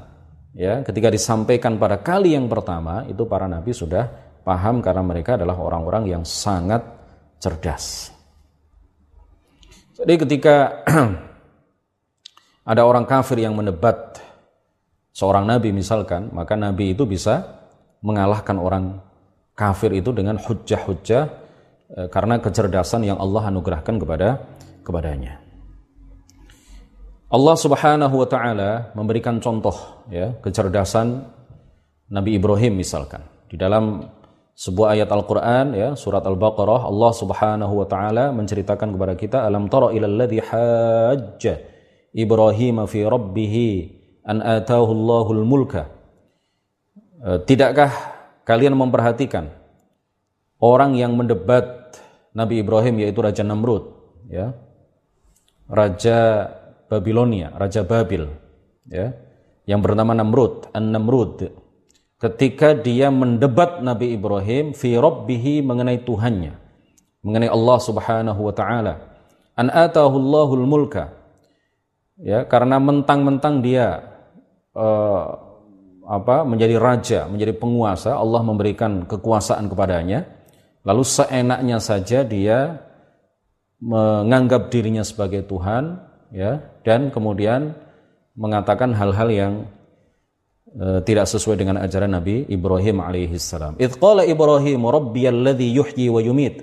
ya, 0.52 0.84
ketika 0.84 1.08
disampaikan 1.08 1.80
pada 1.80 2.04
kali 2.04 2.36
yang 2.36 2.52
pertama 2.52 3.08
itu 3.08 3.24
para 3.24 3.48
nabi 3.48 3.72
sudah 3.72 4.12
paham 4.44 4.84
karena 4.84 5.02
mereka 5.02 5.40
adalah 5.40 5.56
orang-orang 5.56 6.12
yang 6.12 6.24
sangat 6.28 6.84
cerdas. 7.40 8.12
Jadi 9.96 10.14
ketika 10.28 10.84
ada 12.72 12.84
orang 12.84 13.08
kafir 13.08 13.40
yang 13.40 13.56
menebat 13.56 14.25
seorang 15.16 15.48
nabi 15.48 15.72
misalkan, 15.72 16.28
maka 16.36 16.60
nabi 16.60 16.92
itu 16.92 17.08
bisa 17.08 17.64
mengalahkan 18.04 18.60
orang 18.60 19.00
kafir 19.56 19.96
itu 19.96 20.12
dengan 20.12 20.36
hujah-hujah 20.36 21.46
Eh, 21.86 22.10
karena 22.10 22.42
kecerdasan 22.42 23.06
yang 23.06 23.22
Allah 23.22 23.54
anugerahkan 23.54 24.02
kepada 24.02 24.42
kepadanya. 24.82 25.38
Allah 27.30 27.56
Subhanahu 27.56 28.26
wa 28.26 28.28
taala 28.28 28.90
memberikan 28.98 29.38
contoh 29.38 30.04
ya, 30.10 30.34
kecerdasan 30.42 31.30
Nabi 32.10 32.42
Ibrahim 32.42 32.82
misalkan. 32.82 33.22
Di 33.46 33.54
dalam 33.54 34.02
sebuah 34.58 34.98
ayat 34.98 35.10
Al-Qur'an 35.14 35.78
ya, 35.78 35.94
surat 35.94 36.26
Al-Baqarah 36.26 36.90
Allah 36.90 37.12
Subhanahu 37.14 37.86
wa 37.86 37.86
taala 37.86 38.34
menceritakan 38.34 38.98
kepada 38.98 39.14
kita 39.14 39.38
alam 39.46 39.70
tara 39.70 39.94
ilal 39.94 40.26
ladzi 40.26 40.42
hajja 40.42 41.54
Ibrahim 42.18 42.82
fi 42.90 43.00
rabbih 43.06 43.56
an 44.26 44.42
atahu 44.42 44.92
Allahul 44.92 45.46
mulka. 45.46 45.88
Eh, 47.26 47.40
tidakkah 47.46 47.90
kalian 48.46 48.78
memperhatikan 48.78 49.50
orang 50.62 50.94
yang 50.98 51.18
mendebat 51.18 51.98
Nabi 52.36 52.62
Ibrahim 52.62 53.02
yaitu 53.02 53.24
Raja 53.24 53.42
Namrud 53.42 53.96
ya? 54.30 54.54
Raja 55.66 56.52
Babilonia 56.86 57.50
Raja 57.56 57.82
Babil 57.82 58.28
ya? 58.86 59.16
Yang 59.66 59.80
bernama 59.82 60.14
Namrud 60.14 60.70
An-Namrud. 60.78 61.50
Ketika 62.22 62.78
dia 62.78 63.10
mendebat 63.10 63.82
Nabi 63.82 64.14
Ibrahim 64.14 64.78
fi 64.78 64.94
rabbihi 64.94 65.66
mengenai 65.66 66.06
Tuhannya 66.06 66.66
mengenai 67.26 67.50
Allah 67.50 67.78
Subhanahu 67.82 68.38
wa 68.46 68.54
taala. 68.54 69.02
An 69.58 69.74
atahu 69.74 70.22
Allahul 70.22 70.70
mulka. 70.70 71.10
Ya 72.22 72.46
karena 72.46 72.78
mentang-mentang 72.78 73.66
dia 73.66 74.15
uh, 74.76 75.24
apa 76.06 76.46
menjadi 76.46 76.78
raja 76.78 77.20
menjadi 77.26 77.58
penguasa 77.58 78.14
Allah 78.14 78.46
memberikan 78.46 79.10
kekuasaan 79.10 79.66
kepadanya 79.72 80.36
Lalu 80.86 81.02
seenaknya 81.04 81.82
saja 81.82 82.22
dia 82.22 82.78
menganggap 83.82 84.70
dirinya 84.70 85.02
sebagai 85.02 85.42
Tuhan 85.50 85.98
ya 86.30 86.62
dan 86.86 87.10
kemudian 87.10 87.74
mengatakan 88.38 88.94
hal-hal 88.94 89.30
yang 89.34 89.54
uh, 90.78 91.02
tidak 91.02 91.26
sesuai 91.26 91.58
dengan 91.58 91.82
ajaran 91.82 92.14
Nabi 92.14 92.46
Ibrahim 92.46 93.02
alaihi 93.02 93.42
salam. 93.42 93.74
Idz 93.82 93.98
qala 93.98 94.30
Ibrahim 94.30 94.86
rabbiyalladzi 94.86 95.74
yuhyi 95.74 96.08
wa 96.14 96.22
yumit. 96.22 96.62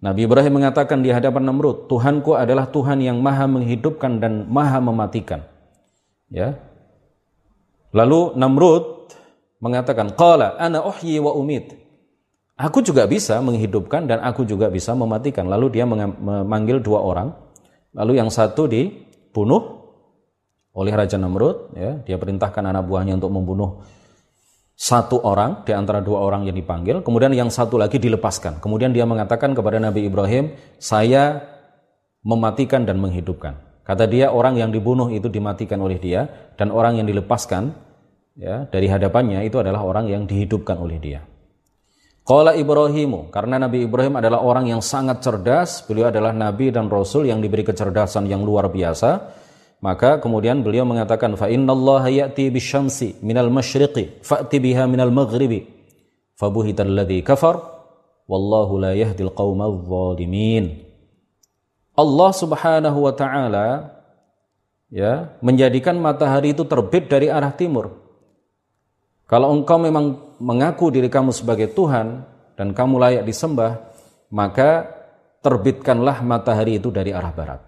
Nabi 0.00 0.24
Ibrahim 0.24 0.62
mengatakan 0.62 1.04
di 1.04 1.12
hadapan 1.12 1.50
Namrud, 1.50 1.90
Tuhanku 1.90 2.32
adalah 2.32 2.72
Tuhan 2.72 3.04
yang 3.04 3.20
maha 3.20 3.44
menghidupkan 3.44 4.16
dan 4.16 4.48
maha 4.48 4.80
mematikan. 4.80 5.44
Ya. 6.32 6.56
Lalu 7.90 8.38
Namrud 8.38 9.10
mengatakan, 9.58 10.14
Qala 10.14 10.56
ana 10.56 10.86
uhyi 10.86 11.18
wa 11.18 11.34
umit. 11.34 11.74
Aku 12.60 12.84
juga 12.84 13.08
bisa 13.08 13.40
menghidupkan 13.40 14.04
dan 14.04 14.20
aku 14.20 14.44
juga 14.44 14.68
bisa 14.68 14.92
mematikan. 14.92 15.48
Lalu 15.48 15.80
dia 15.80 15.88
memanggil 15.88 16.84
dua 16.84 17.00
orang. 17.00 17.32
Lalu 17.96 18.20
yang 18.20 18.28
satu 18.28 18.68
dibunuh 18.68 19.80
oleh 20.76 20.92
Raja 20.92 21.16
Namrud. 21.16 21.72
Ya. 21.72 21.98
Dia 22.04 22.20
perintahkan 22.20 22.60
anak 22.60 22.84
buahnya 22.84 23.16
untuk 23.16 23.32
membunuh 23.32 23.80
satu 24.80 25.20
orang 25.20 25.60
di 25.68 25.76
antara 25.76 26.00
dua 26.00 26.24
orang 26.24 26.48
yang 26.48 26.56
dipanggil, 26.56 27.04
kemudian 27.04 27.36
yang 27.36 27.52
satu 27.52 27.76
lagi 27.76 28.00
dilepaskan. 28.00 28.64
Kemudian 28.64 28.96
dia 28.96 29.04
mengatakan 29.04 29.52
kepada 29.52 29.76
Nabi 29.76 30.08
Ibrahim, 30.08 30.56
"Saya 30.80 31.44
mematikan 32.24 32.88
dan 32.88 32.96
menghidupkan." 32.96 33.69
Kata 33.90 34.06
dia 34.06 34.30
orang 34.30 34.54
yang 34.54 34.70
dibunuh 34.70 35.10
itu 35.10 35.26
dimatikan 35.26 35.82
oleh 35.82 35.98
dia 35.98 36.30
dan 36.54 36.70
orang 36.70 37.02
yang 37.02 37.10
dilepaskan 37.10 37.74
ya 38.38 38.70
dari 38.70 38.86
hadapannya 38.86 39.42
itu 39.42 39.58
adalah 39.58 39.82
orang 39.82 40.06
yang 40.06 40.30
dihidupkan 40.30 40.78
oleh 40.78 41.02
dia. 41.02 41.26
Qala 42.22 42.54
Ibrahimu, 42.54 43.34
karena 43.34 43.58
Nabi 43.58 43.90
Ibrahim 43.90 44.22
adalah 44.22 44.46
orang 44.46 44.70
yang 44.70 44.78
sangat 44.78 45.18
cerdas, 45.18 45.82
beliau 45.82 46.14
adalah 46.14 46.30
nabi 46.30 46.70
dan 46.70 46.86
rasul 46.86 47.26
yang 47.26 47.42
diberi 47.42 47.66
kecerdasan 47.66 48.30
yang 48.30 48.46
luar 48.46 48.70
biasa 48.70 49.40
maka 49.80 50.20
kemudian 50.20 50.60
beliau 50.60 50.84
mengatakan 50.84 51.32
fa 51.40 51.48
ya'ti 51.48 52.52
bisyamsi 52.52 53.24
minal 53.24 53.48
masyriqi 53.48 54.20
fa'ti 54.20 54.60
biha 54.60 54.84
minal 54.84 55.08
maghribi 55.08 55.64
fabuhital 56.36 56.92
ladzi 56.92 57.24
kafar 57.24 57.56
wallahu 58.28 58.76
la 58.76 58.92
yahdil 58.92 59.32
qaumal 59.32 59.80
zalimin. 59.80 60.89
Allah 62.00 62.30
Subhanahu 62.32 62.98
wa 63.04 63.12
taala 63.12 63.68
ya 64.88 65.36
menjadikan 65.44 66.00
matahari 66.00 66.56
itu 66.56 66.64
terbit 66.64 67.12
dari 67.12 67.28
arah 67.28 67.52
timur. 67.52 68.00
Kalau 69.28 69.52
engkau 69.52 69.76
memang 69.76 70.36
mengaku 70.40 70.88
diri 70.88 71.12
kamu 71.12 71.30
sebagai 71.36 71.70
Tuhan 71.76 72.24
dan 72.56 72.72
kamu 72.72 72.96
layak 72.96 73.24
disembah, 73.28 73.78
maka 74.32 74.88
terbitkanlah 75.44 76.24
matahari 76.24 76.80
itu 76.80 76.88
dari 76.88 77.12
arah 77.12 77.30
barat. 77.30 77.60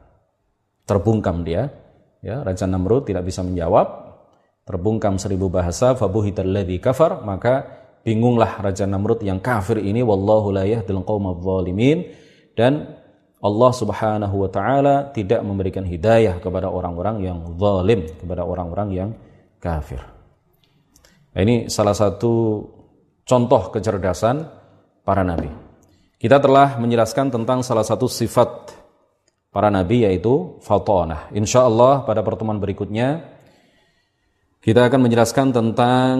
Terbungkam 0.83 1.47
dia 1.47 1.71
Ya, 2.23 2.39
Raja 2.47 2.71
Namrud 2.71 3.11
tidak 3.11 3.27
bisa 3.27 3.43
menjawab. 3.43 4.15
Terbungkam 4.63 5.19
seribu 5.19 5.51
bahasa, 5.51 5.99
fabuhital 5.99 6.47
ladzi 6.47 6.79
kafar, 6.79 7.27
maka 7.27 7.67
bingunglah 8.07 8.63
Raja 8.63 8.87
Namrud 8.87 9.27
yang 9.27 9.43
kafir 9.43 9.83
ini 9.83 10.07
wallahu 10.07 10.55
la 10.55 10.63
yahdil 10.63 11.03
dan 12.55 13.02
Allah 13.43 13.73
Subhanahu 13.75 14.47
wa 14.47 14.51
taala 14.51 15.11
tidak 15.11 15.43
memberikan 15.43 15.83
hidayah 15.83 16.39
kepada 16.39 16.71
orang-orang 16.71 17.27
yang 17.27 17.39
zalim, 17.59 18.07
kepada 18.07 18.47
orang-orang 18.47 18.89
yang 18.95 19.11
kafir. 19.59 19.99
Nah, 21.35 21.41
ini 21.43 21.67
salah 21.67 21.97
satu 21.97 22.63
contoh 23.27 23.75
kecerdasan 23.75 24.47
para 25.03 25.27
nabi. 25.27 25.51
Kita 26.23 26.39
telah 26.39 26.79
menjelaskan 26.79 27.35
tentang 27.35 27.67
salah 27.67 27.83
satu 27.83 28.07
sifat 28.07 28.79
para 29.51 29.75
nabi 29.75 30.07
yaitu 30.07 30.63
fatonah. 30.63 31.35
Insya 31.35 31.67
Allah 31.67 32.07
pada 32.07 32.23
pertemuan 32.23 32.63
berikutnya 32.63 33.27
kita 34.63 34.87
akan 34.87 35.11
menjelaskan 35.11 35.51
tentang 35.51 36.15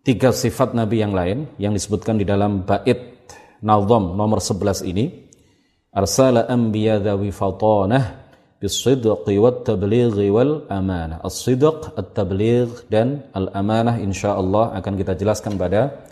tiga 0.00 0.32
sifat 0.32 0.72
nabi 0.72 1.04
yang 1.04 1.12
lain 1.12 1.52
yang 1.60 1.76
disebutkan 1.76 2.16
di 2.16 2.24
dalam 2.24 2.64
bait 2.64 3.12
Nazam 3.60 4.16
nomor 4.16 4.40
11 4.40 4.88
ini 4.88 5.29
arsala 5.90 6.46
anbiya 6.46 7.02
dhawi 7.02 7.34
fatanah 7.34 8.20
bisidq 8.60 9.26
wat 9.40 9.64
tabligh 9.64 10.14
wal 10.30 10.68
amanah. 10.68 11.18
As-sidq, 11.24 11.96
at-tabligh 11.96 12.86
dan 12.92 13.24
insyaallah 13.98 14.76
akan 14.78 14.92
kita 15.00 15.16
jelaskan 15.16 15.56
pada 15.56 16.04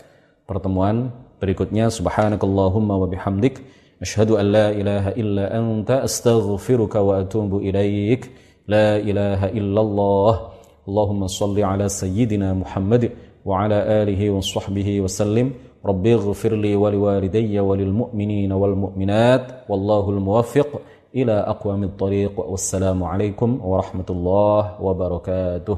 pertemuan 0.49 1.13
berikutnya. 1.37 1.93
Subhanakallahumma 1.93 2.97
wa 2.97 3.05
bihamdik 3.05 3.61
asyhadu 4.01 4.41
an 4.41 4.45
ilaha 4.73 5.13
illa 5.13 5.45
anta 5.53 6.01
astaghfiruka 6.01 7.05
wa 7.05 7.21
atubu 7.21 7.61
ilaik. 7.61 8.33
La 8.65 8.97
ilaha 8.97 9.47
illallah. 9.53 10.33
Allahumma 10.89 11.29
salli 11.29 11.61
ala 11.61 11.85
سيدنا 11.85 12.57
Muhammad 12.57 13.13
wa 13.45 13.61
ala 13.61 14.01
alihi 14.01 14.33
wa 14.33 14.41
wa. 15.05 15.68
رب 15.85 16.07
اغفر 16.07 16.53
لي 16.55 16.75
ولوالدي 16.75 17.59
وللمؤمنين 17.59 18.51
والمؤمنات 18.51 19.45
والله 19.69 20.09
الموفق 20.09 20.81
إلى 21.15 21.31
أقوم 21.31 21.83
الطريق 21.83 22.39
والسلام 22.39 23.03
عليكم 23.03 23.59
ورحمة 23.63 24.05
الله 24.09 24.81
وبركاته 24.81 25.77